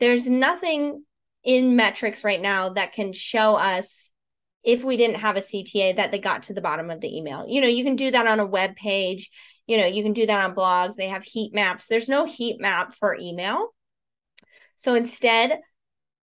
[0.01, 1.05] There's nothing
[1.45, 4.11] in metrics right now that can show us
[4.65, 7.45] if we didn't have a CTA that they got to the bottom of the email.
[7.47, 9.31] You know, you can do that on a web page,
[9.69, 10.97] you know, you can do that on blogs.
[10.97, 11.87] They have heat maps.
[11.87, 13.69] There's no heat map for email.
[14.77, 15.61] So instead,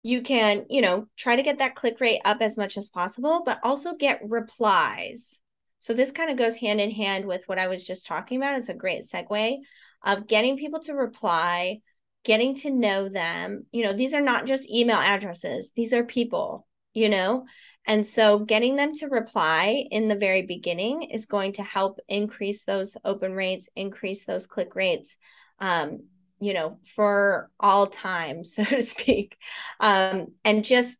[0.05, 3.41] you can, you know, try to get that click rate up as much as possible,
[3.43, 5.41] but also get replies.
[5.79, 8.59] So this kind of goes hand in hand with what I was just talking about.
[8.59, 9.57] It's a great segue
[10.03, 11.79] of getting people to reply,
[12.23, 13.65] getting to know them.
[13.71, 17.47] You know, these are not just email addresses, these are people, you know?
[17.87, 22.63] And so getting them to reply in the very beginning is going to help increase
[22.63, 25.17] those open rates, increase those click rates,
[25.59, 26.03] um,
[26.45, 29.37] you know, for all time, so to speak.
[29.79, 30.97] Um, and just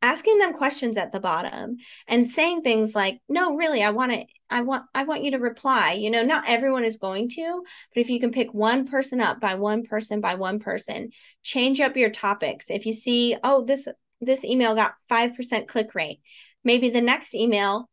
[0.00, 4.22] asking them questions at the bottom and saying things like no really i want to
[4.48, 8.00] i want i want you to reply you know not everyone is going to but
[8.00, 11.10] if you can pick one person up by one person by one person
[11.42, 13.88] change up your topics if you see oh this
[14.20, 16.20] this email got 5% click rate
[16.62, 17.88] maybe the next email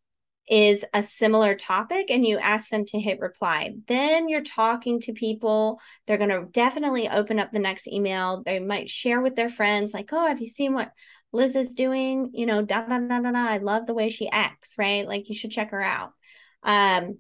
[0.47, 5.11] is a similar topic and you ask them to hit reply then you're talking to
[5.11, 9.49] people they're going to definitely open up the next email they might share with their
[9.49, 10.91] friends like oh have you seen what
[11.35, 13.45] Liz is doing, you know, da da da da da.
[13.45, 15.05] I love the way she acts, right?
[15.05, 16.13] Like you should check her out.
[16.63, 17.19] Um,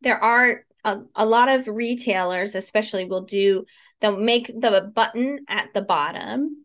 [0.00, 3.64] there are a, a lot of retailers, especially, will do
[4.00, 6.64] they'll make the button at the bottom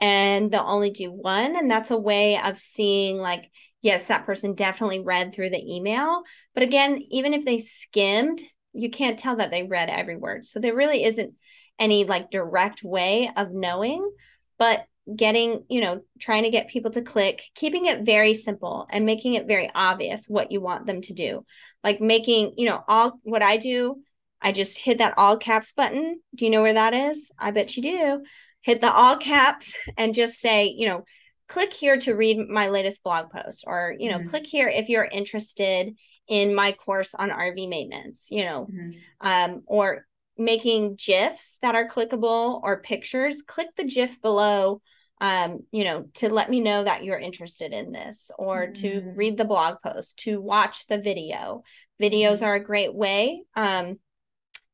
[0.00, 1.56] and they'll only do one.
[1.56, 3.50] And that's a way of seeing, like,
[3.84, 6.22] yes, that person definitely read through the email.
[6.54, 10.46] But again, even if they skimmed, you can't tell that they read every word.
[10.46, 11.34] So there really isn't
[11.78, 14.10] any like direct way of knowing.
[14.58, 19.04] But getting, you know, trying to get people to click, keeping it very simple and
[19.04, 21.44] making it very obvious what you want them to do.
[21.84, 23.96] Like making, you know, all what I do,
[24.40, 26.20] I just hit that all caps button.
[26.34, 27.30] Do you know where that is?
[27.38, 28.24] I bet you do.
[28.62, 31.04] Hit the all caps and just say, you know,
[31.48, 34.28] click here to read my latest blog post or, you know, mm-hmm.
[34.28, 35.94] click here if you're interested
[36.26, 39.26] in my course on RV maintenance, you know, mm-hmm.
[39.26, 40.06] um, or
[40.38, 44.80] making GIFs that are clickable or pictures, click the GIF below
[45.20, 48.82] um, you know, to let me know that you're interested in this or mm-hmm.
[48.82, 51.62] to read the blog post, to watch the video.
[52.02, 52.44] Videos mm-hmm.
[52.44, 53.98] are a great way um,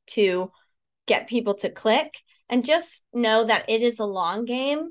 [0.09, 0.51] to
[1.07, 2.15] get people to click
[2.49, 4.91] and just know that it is a long game.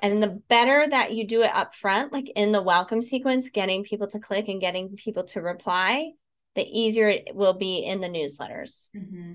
[0.00, 3.82] And the better that you do it up front, like in the welcome sequence, getting
[3.82, 6.12] people to click and getting people to reply,
[6.54, 8.88] the easier it will be in the newsletters.
[8.96, 9.32] Mm-hmm.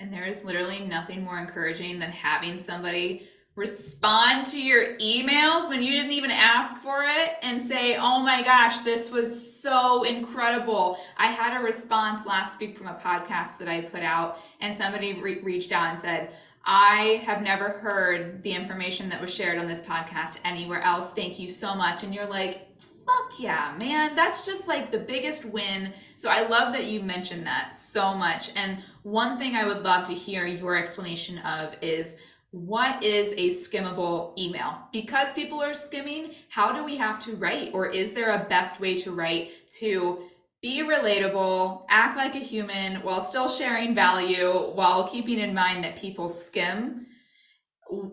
[0.00, 5.82] And there is literally nothing more encouraging than having somebody respond to your emails when
[5.82, 10.98] you didn't even ask for it and say, Oh my gosh, this was so incredible.
[11.18, 15.20] I had a response last week from a podcast that I put out, and somebody
[15.20, 16.32] re- reached out and said,
[16.64, 21.12] I have never heard the information that was shared on this podcast anywhere else.
[21.12, 22.02] Thank you so much.
[22.02, 22.68] And you're like,
[23.04, 24.14] fuck yeah, man.
[24.14, 25.92] That's just like the biggest win.
[26.16, 28.50] So I love that you mentioned that so much.
[28.54, 32.16] And one thing I would love to hear your explanation of is
[32.52, 34.78] what is a skimmable email?
[34.92, 37.70] Because people are skimming, how do we have to write?
[37.72, 40.28] Or is there a best way to write to
[40.62, 45.96] be relatable, act like a human while still sharing value, while keeping in mind that
[45.96, 47.06] people skim?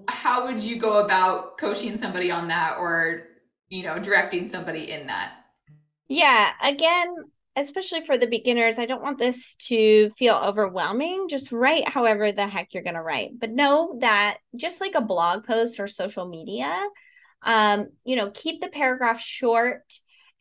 [0.08, 3.28] How would you go about coaching somebody on that or,
[3.70, 5.34] you know, directing somebody in that?
[6.08, 7.14] Yeah, again,
[7.56, 11.28] especially for the beginners, I don't want this to feel overwhelming.
[11.30, 13.40] Just write however the heck you're going to write.
[13.40, 16.76] But know that just like a blog post or social media,
[17.44, 19.84] um, you know, keep the paragraph short.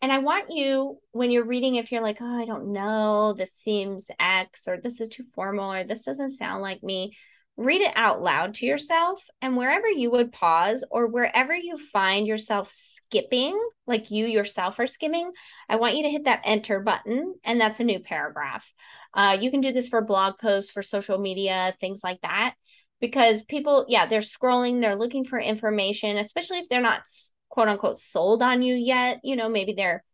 [0.00, 3.52] And I want you, when you're reading, if you're like, oh, I don't know, this
[3.52, 7.16] seems X, or this is too formal, or this doesn't sound like me,
[7.58, 12.24] read it out loud to yourself and wherever you would pause or wherever you find
[12.24, 15.32] yourself skipping like you yourself are skimming
[15.68, 18.72] i want you to hit that enter button and that's a new paragraph.
[19.12, 22.54] Uh, you can do this for blog posts for social media things like that
[23.00, 27.02] because people yeah they're scrolling they're looking for information especially if they're not
[27.58, 30.04] quote unquote sold on you yet you know maybe they're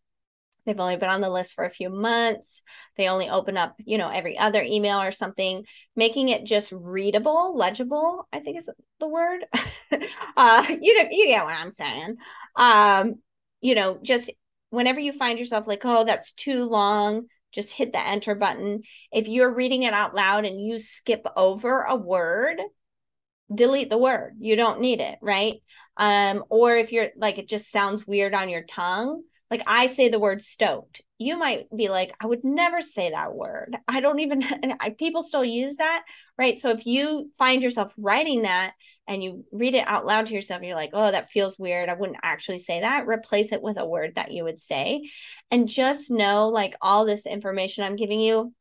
[0.64, 2.62] They've only been on the list for a few months.
[2.96, 5.64] They only open up, you know, every other email or something,
[5.94, 9.44] making it just readable, legible, I think is the word.
[10.38, 12.16] uh, you know, you get what I'm saying.
[12.56, 13.16] Um,
[13.60, 14.30] you know, just
[14.70, 18.82] whenever you find yourself like, oh, that's too long, just hit the enter button.
[19.12, 22.58] If you're reading it out loud and you skip over a word,
[23.54, 24.36] delete the word.
[24.40, 25.62] You don't need it, right?
[25.96, 30.08] Um, or if you're like it just sounds weird on your tongue, like I say
[30.08, 31.02] the word stoked.
[31.18, 33.76] You might be like, I would never say that word.
[33.86, 34.42] I don't even,
[34.80, 36.02] I, people still use that,
[36.36, 36.58] right?
[36.58, 38.72] So if you find yourself writing that
[39.06, 41.88] and you read it out loud to yourself, you're like, oh, that feels weird.
[41.88, 43.06] I wouldn't actually say that.
[43.06, 45.08] Replace it with a word that you would say.
[45.52, 48.52] And just know like all this information I'm giving you,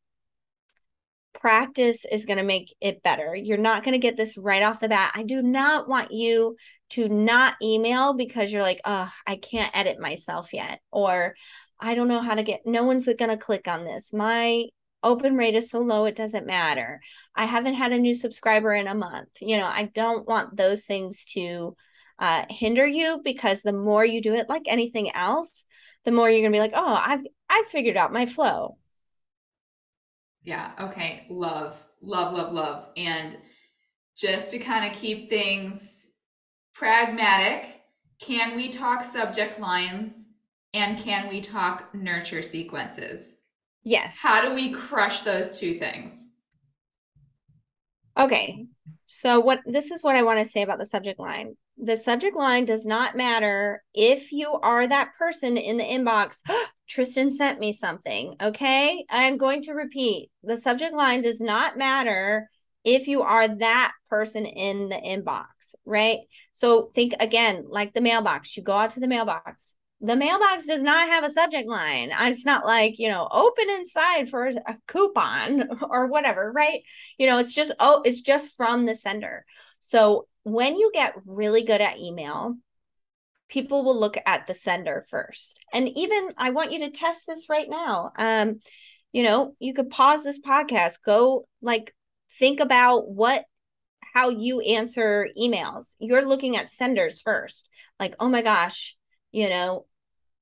[1.43, 3.35] practice is going to make it better.
[3.35, 5.11] You're not going to get this right off the bat.
[5.13, 6.55] I do not want you
[6.91, 10.79] to not email because you're like, oh, I can't edit myself yet.
[10.89, 11.35] Or
[11.81, 14.13] I don't know how to get, no one's going to click on this.
[14.13, 14.67] My
[15.03, 17.01] open rate is so low, it doesn't matter.
[17.35, 19.27] I haven't had a new subscriber in a month.
[19.41, 21.75] You know, I don't want those things to
[22.19, 25.65] uh, hinder you because the more you do it, like anything else,
[26.05, 28.77] the more you're gonna be like, oh, I've I've figured out my flow.
[30.43, 30.71] Yeah.
[30.79, 31.25] Okay.
[31.29, 32.89] Love, love, love, love.
[32.97, 33.37] And
[34.15, 36.07] just to kind of keep things
[36.73, 37.81] pragmatic,
[38.19, 40.25] can we talk subject lines
[40.73, 43.37] and can we talk nurture sequences?
[43.83, 44.19] Yes.
[44.21, 46.25] How do we crush those two things?
[48.17, 48.65] Okay.
[49.07, 51.55] So what this is what I want to say about the subject line.
[51.77, 56.41] The subject line does not matter if you are that person in the inbox.
[56.87, 58.35] Tristan sent me something.
[58.41, 59.05] Okay.
[59.09, 60.29] I'm going to repeat.
[60.43, 62.49] The subject line does not matter
[62.83, 65.45] if you are that person in the inbox,
[65.85, 66.19] right?
[66.53, 69.73] So think again, like the mailbox, you go out to the mailbox.
[70.01, 72.11] The mailbox does not have a subject line.
[72.13, 76.81] It's not like, you know, open inside for a coupon or whatever, right?
[77.17, 79.45] You know, it's just, oh, it's just from the sender.
[79.79, 82.55] So when you get really good at email,
[83.49, 85.59] people will look at the sender first.
[85.73, 88.11] And even I want you to test this right now.
[88.17, 88.59] Um,
[89.11, 91.93] you know, you could pause this podcast, go like
[92.39, 93.45] think about what
[94.13, 95.95] how you answer emails.
[95.99, 97.67] You're looking at senders first.
[97.99, 98.95] Like, oh my gosh,
[99.31, 99.85] you know,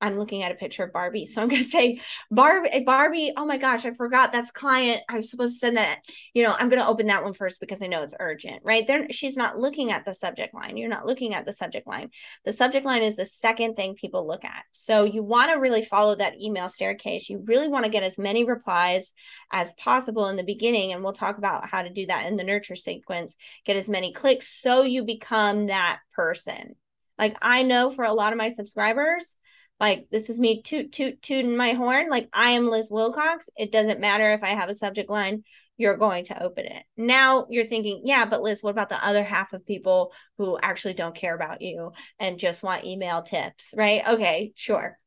[0.02, 1.24] I'm looking at a picture of Barbie.
[1.26, 2.00] So I'm going to say,
[2.30, 5.00] Barbie, eh, Barbie, oh my gosh, I forgot that's client.
[5.08, 6.00] I was supposed to send that.
[6.34, 8.84] You know, I'm going to open that one first because I know it's urgent, right?
[8.84, 10.76] There, she's not looking at the subject line.
[10.76, 12.10] You're not looking at the subject line.
[12.44, 14.64] The subject line is the second thing people look at.
[14.72, 17.30] So you want to really follow that email staircase.
[17.30, 19.12] You really want to get as many replies
[19.52, 20.92] as possible in the beginning.
[20.92, 24.12] And we'll talk about how to do that in the nurture sequence, get as many
[24.12, 26.74] clicks so you become that person.
[27.18, 29.36] Like I know for a lot of my subscribers,
[29.80, 33.48] like this is me toot toot tooting my horn like i am liz wilcox.
[33.56, 35.44] It doesn't matter if i have a subject line
[35.78, 36.82] you're going to open it.
[36.96, 40.94] Now you're thinking yeah but liz what about the other half of people who actually
[40.94, 44.02] don't care about you and just want email tips right?
[44.06, 44.98] Okay sure.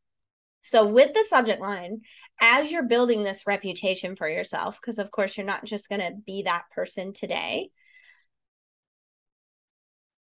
[0.61, 2.01] So with the subject line
[2.41, 6.11] as you're building this reputation for yourself because of course you're not just going to
[6.25, 7.69] be that person today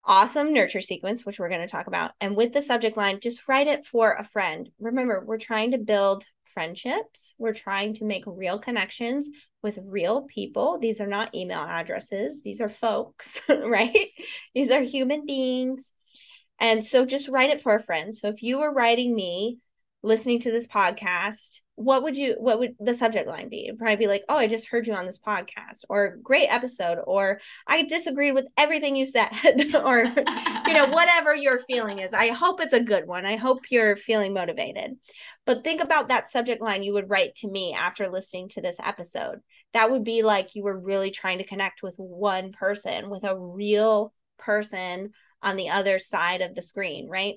[0.03, 2.11] awesome nurture sequence, which we're going to talk about.
[2.19, 4.69] And with the subject line, just write it for a friend.
[4.79, 9.29] Remember, we're trying to build friendships, we're trying to make real connections
[9.61, 10.79] with real people.
[10.79, 14.09] These are not email addresses, these are folks, right?
[14.55, 15.91] These are human beings.
[16.59, 18.17] And so just write it for a friend.
[18.17, 19.59] So if you were writing me,
[20.03, 23.67] listening to this podcast, what would you what would the subject line be?
[23.67, 26.97] It'd probably be like, "Oh, I just heard you on this podcast," or "Great episode,"
[27.07, 29.29] or "I disagreed with everything you said,"
[29.73, 32.11] or you know, whatever your feeling is.
[32.11, 33.25] I hope it's a good one.
[33.25, 34.97] I hope you're feeling motivated.
[35.45, 38.77] But think about that subject line you would write to me after listening to this
[38.83, 39.39] episode.
[39.73, 43.39] That would be like you were really trying to connect with one person, with a
[43.39, 45.11] real person
[45.41, 47.35] on the other side of the screen, right?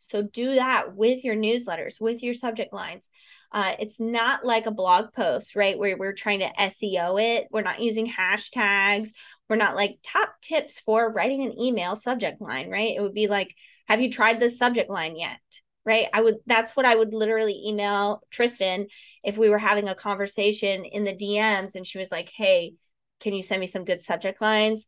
[0.00, 3.08] So do that with your newsletters, with your subject lines.
[3.52, 5.78] Uh, it's not like a blog post, right?
[5.78, 7.48] Where we're trying to SEO it.
[7.50, 9.10] We're not using hashtags.
[9.48, 12.94] We're not like top tips for writing an email subject line, right?
[12.96, 13.54] It would be like,
[13.88, 15.40] have you tried this subject line yet?
[15.84, 16.06] Right.
[16.14, 18.86] I would, that's what I would literally email Tristan
[19.24, 22.74] if we were having a conversation in the DMs and she was like, hey,
[23.20, 24.86] can you send me some good subject lines?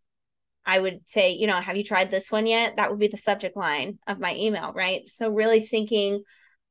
[0.64, 2.76] I would say, you know, have you tried this one yet?
[2.76, 5.08] That would be the subject line of my email, right?
[5.08, 6.22] So, really thinking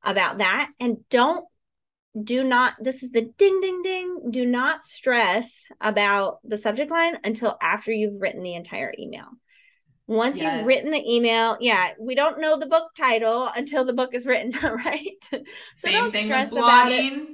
[0.02, 1.44] about that and don't
[2.22, 4.30] do not this is the ding ding ding.
[4.30, 9.26] Do not stress about the subject line until after you've written the entire email.
[10.06, 10.58] Once yes.
[10.58, 14.26] you've written the email yeah we don't know the book title until the book is
[14.26, 15.16] written right?
[15.30, 17.26] So same thing with blogging.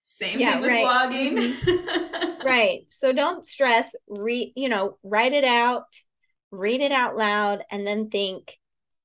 [0.00, 0.86] Same yeah, thing with right.
[0.86, 1.38] blogging.
[1.38, 2.46] Mm-hmm.
[2.46, 2.80] right.
[2.88, 3.94] So don't stress.
[4.08, 5.86] Read you know write it out
[6.50, 8.57] read it out loud and then think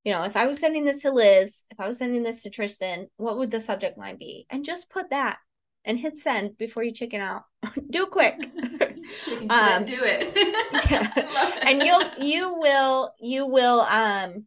[0.04, 2.50] you know, if I was sending this to Liz, if I was sending this to
[2.50, 4.46] Tristan, what would the subject line be?
[4.50, 5.38] And just put that
[5.86, 7.44] and hit send before you chicken out.
[7.90, 8.36] do quick.
[9.22, 10.32] chicken um, do it.
[10.92, 11.60] yeah.
[11.66, 14.46] and you'll you will you will um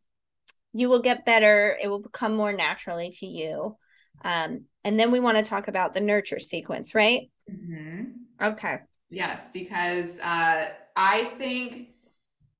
[0.72, 1.76] you will get better.
[1.82, 3.76] It will become more naturally to you.
[4.22, 7.30] Um, and then we want to talk about the nurture sequence, right?
[7.50, 8.44] Mm-hmm.
[8.44, 8.80] Okay.
[9.08, 11.88] Yes, because uh, I think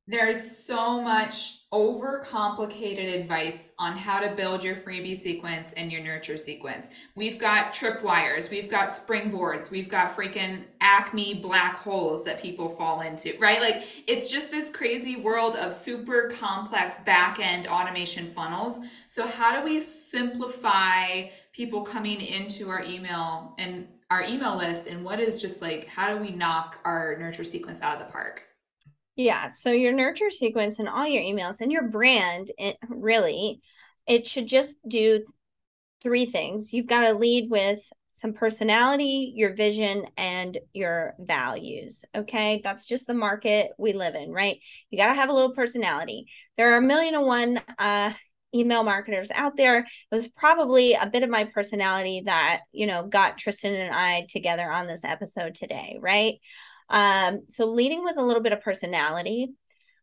[0.08, 6.36] there's so much overcomplicated advice on how to build your freebie sequence and your nurture
[6.36, 6.90] sequence.
[7.16, 13.00] We've got tripwires, we've got springboards, we've got freaking Acme black holes that people fall
[13.00, 13.60] into, right?
[13.60, 18.80] Like it's just this crazy world of super complex back end automation funnels.
[19.08, 24.86] So, how do we simplify people coming into our email and our email list?
[24.86, 28.12] And what is just like, how do we knock our nurture sequence out of the
[28.12, 28.45] park?
[29.16, 29.48] Yeah.
[29.48, 33.60] So your nurture sequence and all your emails and your brand, it really,
[34.06, 35.24] it should just do
[36.02, 36.72] three things.
[36.72, 37.80] You've got to lead with
[38.12, 42.04] some personality, your vision, and your values.
[42.14, 42.60] Okay.
[42.62, 44.58] That's just the market we live in, right?
[44.90, 46.26] You got to have a little personality.
[46.56, 48.12] There are a million and one uh,
[48.54, 49.80] email marketers out there.
[49.80, 54.26] It was probably a bit of my personality that, you know, got Tristan and I
[54.30, 56.34] together on this episode today, right?
[56.88, 59.48] Um, so leading with a little bit of personality,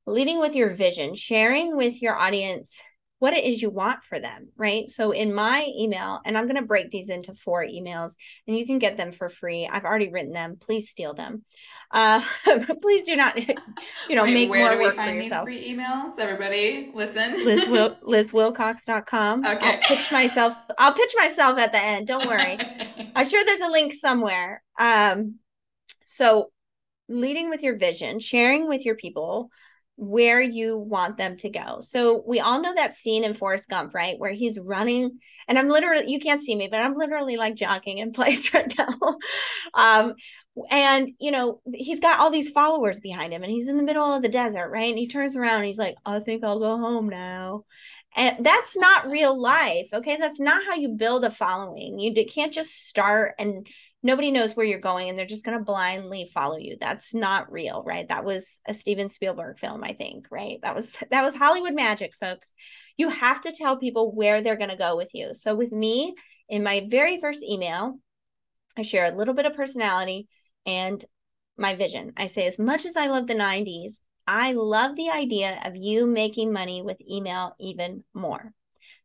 [0.05, 2.79] leading with your vision, sharing with your audience
[3.23, 4.89] what it is you want for them, right?
[4.89, 8.15] So in my email, and I'm going to break these into four emails
[8.45, 9.65] and you can get them for free.
[9.65, 10.57] I've already written them.
[10.59, 11.45] Please steal them.
[11.89, 12.21] Uh,
[12.81, 13.37] please do not,
[14.09, 16.19] you know, Wait, make where more do we work find these free emails?
[16.19, 17.45] Everybody listen.
[17.45, 19.45] Liz Wil- LizWilcox.com.
[19.45, 19.67] Okay.
[19.67, 20.57] I'll pitch myself.
[20.77, 22.07] I'll pitch myself at the end.
[22.07, 22.59] Don't worry.
[23.15, 24.61] I'm sure there's a link somewhere.
[24.77, 25.35] Um,
[26.05, 26.51] so
[27.09, 29.49] leading with your vision, sharing with your people
[29.95, 31.79] where you want them to go.
[31.81, 34.17] So we all know that scene in Forrest Gump, right?
[34.17, 37.99] Where he's running and I'm literally you can't see me, but I'm literally like jogging
[37.99, 39.17] in place right now.
[39.73, 40.15] um
[40.69, 44.13] and you know, he's got all these followers behind him and he's in the middle
[44.13, 44.89] of the desert, right?
[44.89, 47.65] And he turns around and he's like, "I think I'll go home now."
[48.15, 49.87] And that's not real life.
[49.93, 50.17] Okay?
[50.17, 51.99] That's not how you build a following.
[51.99, 53.67] You can't just start and
[54.03, 56.75] nobody knows where you're going and they're just going to blindly follow you.
[56.79, 58.07] That's not real right?
[58.07, 60.59] That was a steven spielberg film i think right?
[60.61, 62.51] That was that was hollywood magic folks.
[62.97, 65.31] You have to tell people where they're going to go with you.
[65.33, 66.13] So with me
[66.49, 67.99] in my very first email
[68.77, 70.27] i share a little bit of personality
[70.65, 71.03] and
[71.57, 72.11] my vision.
[72.17, 76.05] I say as much as i love the 90s i love the idea of you
[76.05, 78.53] making money with email even more.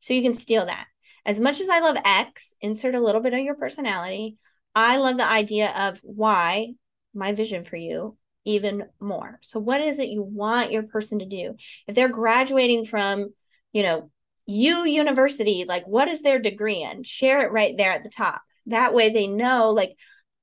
[0.01, 0.87] So you can steal that.
[1.25, 4.37] As much as i love x insert a little bit of your personality
[4.75, 6.75] I love the idea of why
[7.15, 9.39] my vision for you even more.
[9.43, 11.57] So what is it you want your person to do?
[11.87, 13.35] If they're graduating from,
[13.73, 14.11] you know,
[14.47, 17.03] U University, like what is their degree in?
[17.03, 18.41] Share it right there at the top.
[18.67, 19.97] That way they know like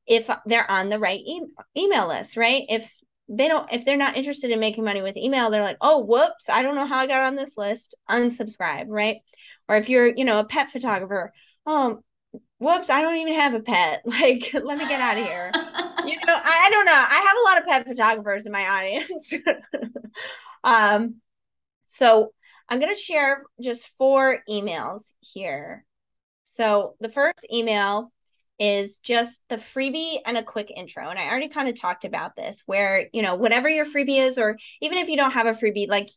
[0.05, 1.41] if they're on the right e-
[1.77, 2.63] email list, right?
[2.69, 2.91] If
[3.27, 6.49] they don't if they're not interested in making money with email, they're like, "Oh, whoops,
[6.49, 9.17] I don't know how I got on this list." Unsubscribe, right?
[9.67, 11.33] Or if you're, you know, a pet photographer,
[11.65, 12.03] oh,
[12.57, 14.03] whoops, I don't even have a pet.
[14.05, 15.51] Like, let me get out of here.
[16.05, 16.93] you know, I, I, don't know.
[16.93, 19.33] I have a lot of pet photographers in my audience.
[20.63, 21.15] um,
[21.87, 22.33] so
[22.69, 25.85] I'm going to share just four emails here.
[26.43, 28.11] So the first email
[28.57, 31.09] is just the freebie and a quick intro.
[31.09, 34.37] And I already kind of talked about this where, you know, whatever your freebie is,
[34.37, 36.09] or even if you don't have a freebie, like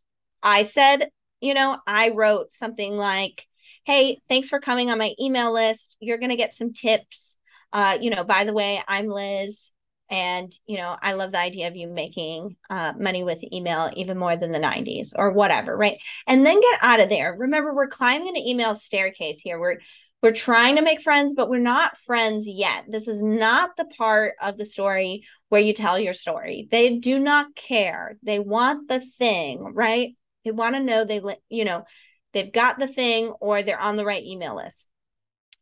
[0.42, 1.08] I said,
[1.40, 3.47] you know, I wrote something like,
[3.88, 5.96] hey, thanks for coming on my email list.
[5.98, 7.38] You're going to get some tips.
[7.72, 9.72] Uh, you know, by the way, I'm Liz.
[10.10, 14.18] And, you know, I love the idea of you making uh, money with email even
[14.18, 15.96] more than the 90s or whatever, right?
[16.26, 17.34] And then get out of there.
[17.34, 19.58] Remember, we're climbing an email staircase here.
[19.58, 19.78] We're
[20.20, 22.86] we're trying to make friends, but we're not friends yet.
[22.88, 26.66] This is not the part of the story where you tell your story.
[26.72, 28.18] They do not care.
[28.22, 30.14] They want the thing, right?
[30.44, 31.84] They want to know they, you know,
[32.32, 34.88] they've got the thing or they're on the right email list.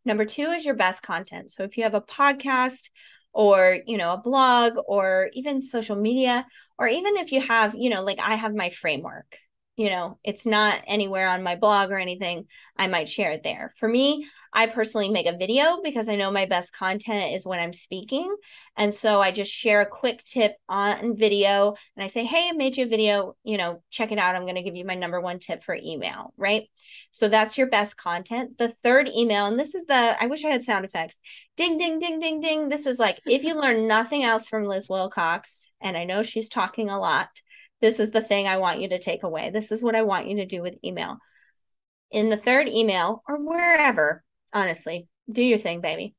[0.05, 1.51] Number two is your best content.
[1.51, 2.91] So if you have a podcast
[3.33, 6.47] or, you know, a blog or even social media,
[6.79, 9.37] or even if you have, you know, like I have my framework,
[9.77, 12.47] you know, it's not anywhere on my blog or anything,
[12.79, 13.75] I might share it there.
[13.79, 14.27] For me,
[14.57, 18.35] I personally make a video because I know my best content is when I'm speaking.
[18.75, 22.53] And so I just share a quick tip on video and I say, hey, I
[22.53, 24.35] made you a video, you know, check it out.
[24.35, 26.71] I'm going to give you my number one tip for email, right?
[27.13, 28.57] So that's your best content.
[28.57, 31.19] The third email, and this is the, I wish I had sound effects.
[31.59, 32.71] Ding, ding, ding, ding, ding.
[32.71, 36.49] This is like, if you learn nothing else from Liz Wilcox, and I know she's
[36.49, 37.29] talking a lot,
[37.83, 39.51] this is the thing I want you to take away.
[39.51, 41.19] This is what I want you to do with email.
[42.11, 46.15] In the third email or wherever, honestly, do your thing, baby.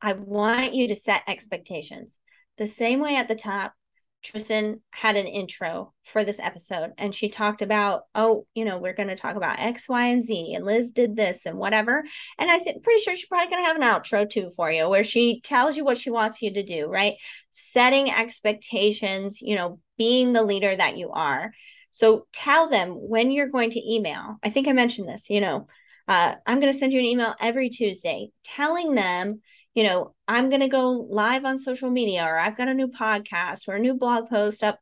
[0.00, 2.18] I want you to set expectations
[2.58, 3.74] the same way at the top.
[4.22, 8.94] Tristan had an intro for this episode and she talked about, oh, you know, we're
[8.94, 12.04] going to talk about X, Y, and Z, and Liz did this and whatever.
[12.38, 14.88] And I think pretty sure she's probably going to have an outro too for you
[14.88, 17.14] where she tells you what she wants you to do, right?
[17.50, 21.52] Setting expectations, you know, being the leader that you are.
[21.90, 24.38] So tell them when you're going to email.
[24.42, 25.66] I think I mentioned this, you know,
[26.12, 29.40] uh, I'm going to send you an email every Tuesday telling them
[29.74, 32.88] you know, I'm going to go live on social media or I've got a new
[32.88, 34.78] podcast or a new blog post up,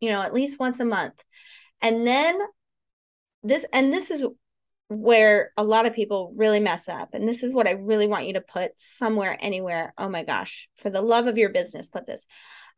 [0.00, 1.22] you know, at least once a month.
[1.82, 2.38] And then
[3.42, 4.24] this, and this is
[4.88, 7.10] where a lot of people really mess up.
[7.12, 9.92] And this is what I really want you to put somewhere, anywhere.
[9.98, 12.24] Oh my gosh, for the love of your business, put this.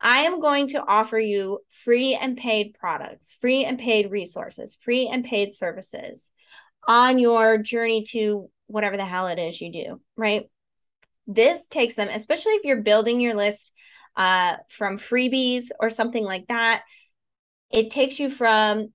[0.01, 5.09] I am going to offer you free and paid products, free and paid resources, free
[5.09, 6.30] and paid services
[6.91, 10.49] on your journey to whatever the hell it is you do, right?
[11.34, 13.72] this takes them, especially if you're building your list
[14.16, 16.82] uh, from freebies or something like that,
[17.70, 18.93] it takes you from,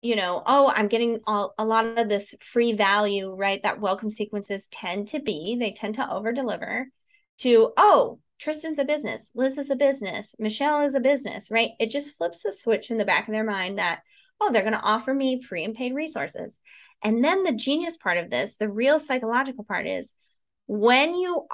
[0.00, 3.62] you know, oh, I'm getting all, a lot of this free value, right?
[3.62, 6.88] That welcome sequences tend to be, they tend to over deliver
[7.40, 11.70] to, oh, Tristan's a business, Liz is a business, Michelle is a business, right?
[11.78, 14.00] It just flips a switch in the back of their mind that,
[14.40, 16.58] oh, they're going to offer me free and paid resources.
[17.02, 20.14] And then the genius part of this, the real psychological part is
[20.66, 21.46] when you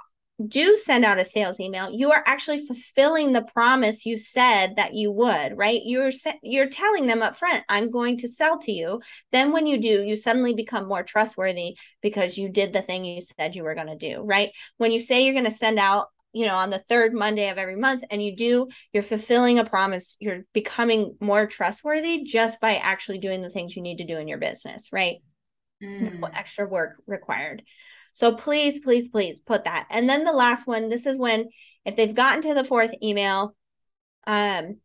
[0.44, 4.92] do send out a sales email you are actually fulfilling the promise you said that
[4.92, 5.82] you would right?
[5.84, 6.10] You're
[6.42, 9.00] you're telling them up front i'm going to sell to you.
[9.30, 13.20] Then when you do you suddenly become more trustworthy because you did the thing you
[13.20, 14.50] said you were going to do right?
[14.76, 17.58] When you say you're going to send out you know on the third monday of
[17.58, 22.76] every month and you do you're fulfilling a promise you're becoming more trustworthy just by
[22.76, 25.18] actually doing the things you need to do in your business right
[25.82, 26.18] mm.
[26.18, 27.62] no extra work required
[28.14, 29.86] so please, please, please put that.
[29.90, 31.48] And then the last one, this is when
[31.84, 33.54] if they've gotten to the fourth email,
[34.26, 34.76] um,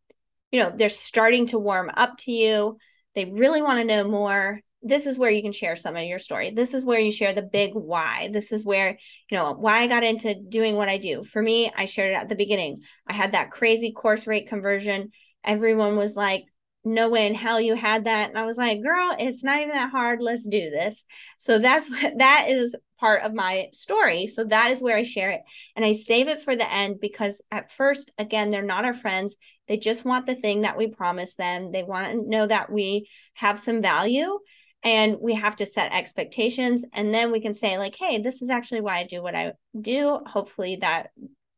[0.50, 2.76] you know, they're starting to warm up to you.
[3.14, 4.60] They really want to know more.
[4.82, 6.52] This is where you can share some of your story.
[6.52, 8.30] This is where you share the big why.
[8.32, 8.98] This is where,
[9.30, 11.24] you know, why I got into doing what I do.
[11.24, 12.80] For me, I shared it at the beginning.
[13.06, 15.10] I had that crazy course rate conversion.
[15.44, 16.44] Everyone was like,
[16.84, 18.30] no way in hell you had that.
[18.30, 20.20] And I was like, girl, it's not even that hard.
[20.22, 21.04] Let's do this.
[21.38, 24.26] So that's what that is part of my story.
[24.26, 25.40] So that is where I share it.
[25.76, 29.36] And I save it for the end because at first, again, they're not our friends.
[29.68, 31.72] They just want the thing that we promised them.
[31.72, 34.38] They want to know that we have some value
[34.82, 36.84] and we have to set expectations.
[36.92, 39.52] And then we can say, like, hey, this is actually why I do what I
[39.78, 40.20] do.
[40.26, 41.10] Hopefully that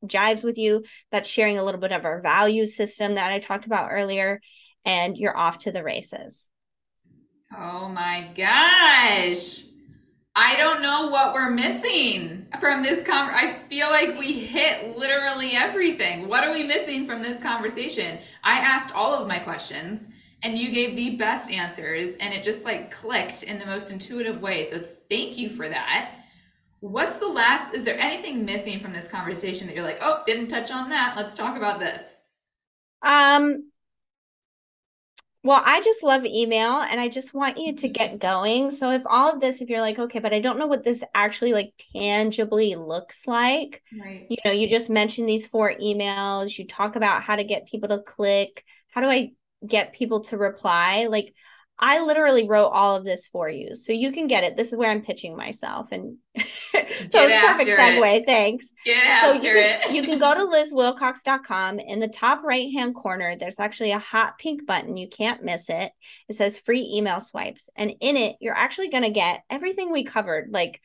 [0.05, 0.85] jives with you.
[1.11, 4.41] That's sharing a little bit of our value system that I talked about earlier
[4.85, 6.49] and you're off to the races.
[7.57, 9.65] Oh my gosh.
[10.35, 15.51] I don't know what we're missing from this con I feel like we hit literally
[15.53, 16.27] everything.
[16.27, 18.19] What are we missing from this conversation?
[18.43, 20.09] I asked all of my questions
[20.43, 24.41] and you gave the best answers and it just like clicked in the most intuitive
[24.43, 24.65] way.
[24.65, 24.79] So
[25.09, 26.15] thank you for that.
[26.81, 30.49] What's the last is there anything missing from this conversation that you're like, "Oh, didn't
[30.49, 31.17] touch on that.
[31.17, 32.17] Let's talk about this."
[33.03, 33.73] Um
[35.45, 38.71] well, I just love email and I just want you to get going.
[38.71, 41.03] So if all of this, if you're like, okay, but I don't know what this
[41.17, 44.27] actually like tangibly looks like, right.
[44.31, 47.89] you know, you just mentioned these four emails, you talk about how to get people
[47.89, 49.33] to click, how do I
[49.67, 51.07] get people to reply?
[51.09, 51.35] Like
[51.79, 53.75] I literally wrote all of this for you.
[53.75, 54.57] So you can get it.
[54.57, 55.89] This is where I'm pitching myself.
[55.91, 56.43] And so
[56.75, 58.21] it's perfect segue.
[58.21, 58.25] It.
[58.25, 58.71] Thanks.
[58.87, 59.23] Yeah.
[59.23, 61.81] so you can, you can go to lizwilcox.com.
[61.81, 64.97] In the top right hand corner, there's actually a hot pink button.
[64.97, 65.91] You can't miss it.
[66.29, 67.69] It says free email swipes.
[67.75, 70.81] And in it, you're actually going to get everything we covered, like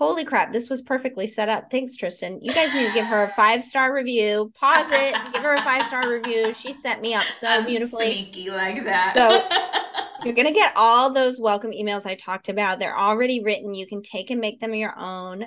[0.00, 1.70] Holy crap, this was perfectly set up.
[1.70, 2.38] Thanks, Tristan.
[2.40, 4.50] You guys need to give her a five star review.
[4.58, 6.54] Pause it, give her a five star review.
[6.54, 8.14] She set me up so I'm beautifully.
[8.14, 9.12] Sneaky like that.
[9.14, 12.78] So you're gonna get all those welcome emails I talked about.
[12.78, 13.74] They're already written.
[13.74, 15.44] You can take and make them your own.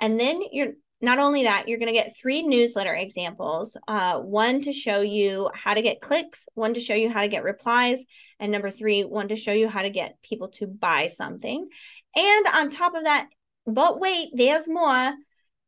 [0.00, 4.62] And then you're not only that, you're going to get three newsletter examples uh, one
[4.62, 8.04] to show you how to get clicks, one to show you how to get replies,
[8.40, 11.68] and number three, one to show you how to get people to buy something.
[12.16, 13.26] And on top of that,
[13.66, 15.14] but wait, there's more.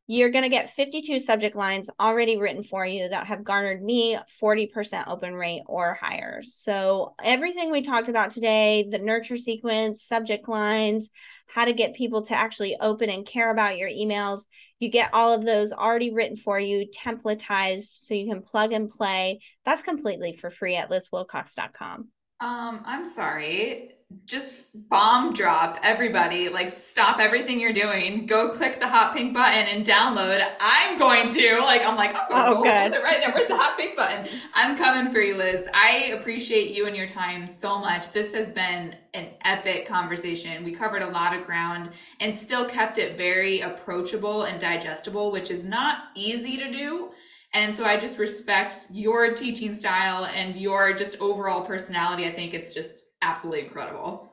[0.09, 4.17] You're going to get 52 subject lines already written for you that have garnered me
[4.41, 6.41] 40% open rate or higher.
[6.43, 11.09] So, everything we talked about today the nurture sequence, subject lines,
[11.47, 14.43] how to get people to actually open and care about your emails
[14.79, 18.89] you get all of those already written for you, templatized, so you can plug and
[18.89, 19.39] play.
[19.65, 22.09] That's completely for free at lizwilcox.com.
[22.39, 23.96] Um, I'm sorry
[24.27, 29.67] just bomb drop everybody like stop everything you're doing go click the hot pink button
[29.67, 30.45] and download.
[30.59, 33.03] I'm going to like i'm like oh, oh good.
[33.03, 34.27] right there where's the hot pink button?
[34.53, 35.67] I'm coming for you liz.
[35.73, 38.11] I appreciate you and your time so much.
[38.11, 40.63] This has been an epic conversation.
[40.63, 41.89] We covered a lot of ground
[42.19, 47.11] and still kept it very approachable and digestible which is not easy to do.
[47.53, 52.25] And so I just respect your teaching style and your just overall personality.
[52.25, 54.31] I think it's just absolutely incredible.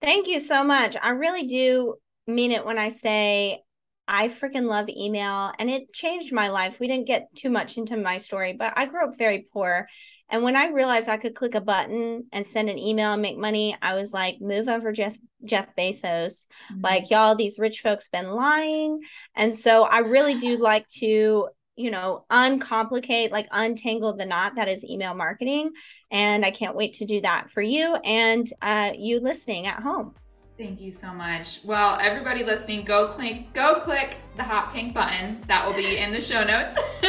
[0.00, 0.96] Thank you so much.
[1.00, 1.94] I really do
[2.26, 3.62] mean it when I say
[4.08, 6.80] I freaking love email and it changed my life.
[6.80, 9.86] We didn't get too much into my story, but I grew up very poor.
[10.28, 13.36] And when I realized I could click a button and send an email and make
[13.36, 16.46] money, I was like, move over Jeff, Jeff Bezos.
[16.72, 16.80] Mm-hmm.
[16.80, 19.00] Like, y'all, these rich folks been lying.
[19.36, 24.68] And so I really do like to you know, uncomplicate, like untangle the knot that
[24.68, 25.72] is email marketing.
[26.10, 30.14] And I can't wait to do that for you and uh, you listening at home.
[30.58, 31.60] Thank you so much.
[31.64, 35.40] Well, everybody listening, go click go click the hot pink button.
[35.48, 36.74] That will be in the show notes.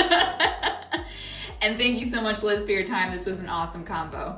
[1.61, 3.11] and thank you so much, Liz, for your time.
[3.11, 4.37] This was an awesome combo.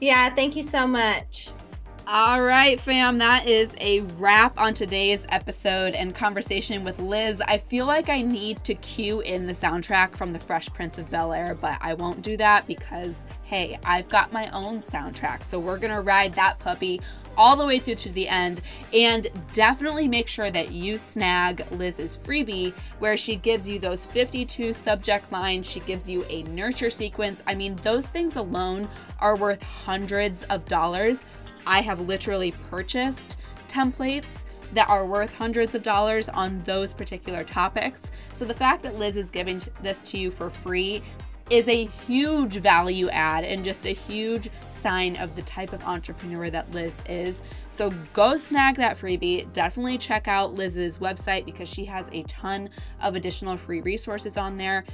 [0.00, 1.50] Yeah, thank you so much.
[2.12, 7.40] All right, fam, that is a wrap on today's episode and conversation with Liz.
[7.46, 11.08] I feel like I need to cue in the soundtrack from The Fresh Prince of
[11.08, 15.44] Bel Air, but I won't do that because, hey, I've got my own soundtrack.
[15.44, 17.00] So we're going to ride that puppy
[17.36, 18.60] all the way through to the end.
[18.92, 24.74] And definitely make sure that you snag Liz's freebie where she gives you those 52
[24.74, 25.70] subject lines.
[25.70, 27.42] She gives you a nurture sequence.
[27.46, 28.88] I mean, those things alone
[29.20, 31.24] are worth hundreds of dollars.
[31.66, 33.36] I have literally purchased
[33.68, 38.10] templates that are worth hundreds of dollars on those particular topics.
[38.32, 41.02] So the fact that Liz is giving this to you for free
[41.50, 46.48] is a huge value add and just a huge sign of the type of entrepreneur
[46.48, 47.42] that Liz is.
[47.68, 49.52] So go snag that freebie.
[49.52, 52.70] Definitely check out Liz's website because she has a ton
[53.02, 54.84] of additional free resources on there.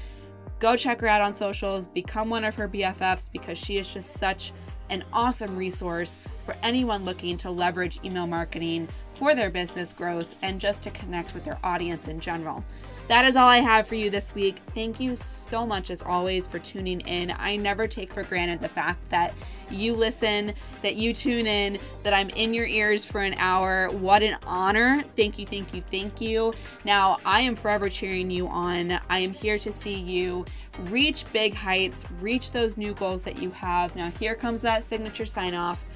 [0.58, 4.14] Go check her out on socials, become one of her BFFs because she is just
[4.14, 4.52] such
[4.88, 10.60] an awesome resource for anyone looking to leverage email marketing for their business growth and
[10.60, 12.64] just to connect with their audience in general.
[13.08, 14.56] That is all I have for you this week.
[14.74, 17.32] Thank you so much, as always, for tuning in.
[17.38, 19.32] I never take for granted the fact that
[19.70, 23.88] you listen, that you tune in, that I'm in your ears for an hour.
[23.90, 25.04] What an honor.
[25.14, 26.52] Thank you, thank you, thank you.
[26.84, 28.98] Now, I am forever cheering you on.
[29.08, 30.44] I am here to see you
[30.80, 33.94] reach big heights, reach those new goals that you have.
[33.94, 35.86] Now, here comes that signature sign off.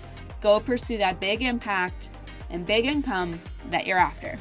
[0.40, 2.10] Go pursue that big impact
[2.48, 4.38] and big income that you're after.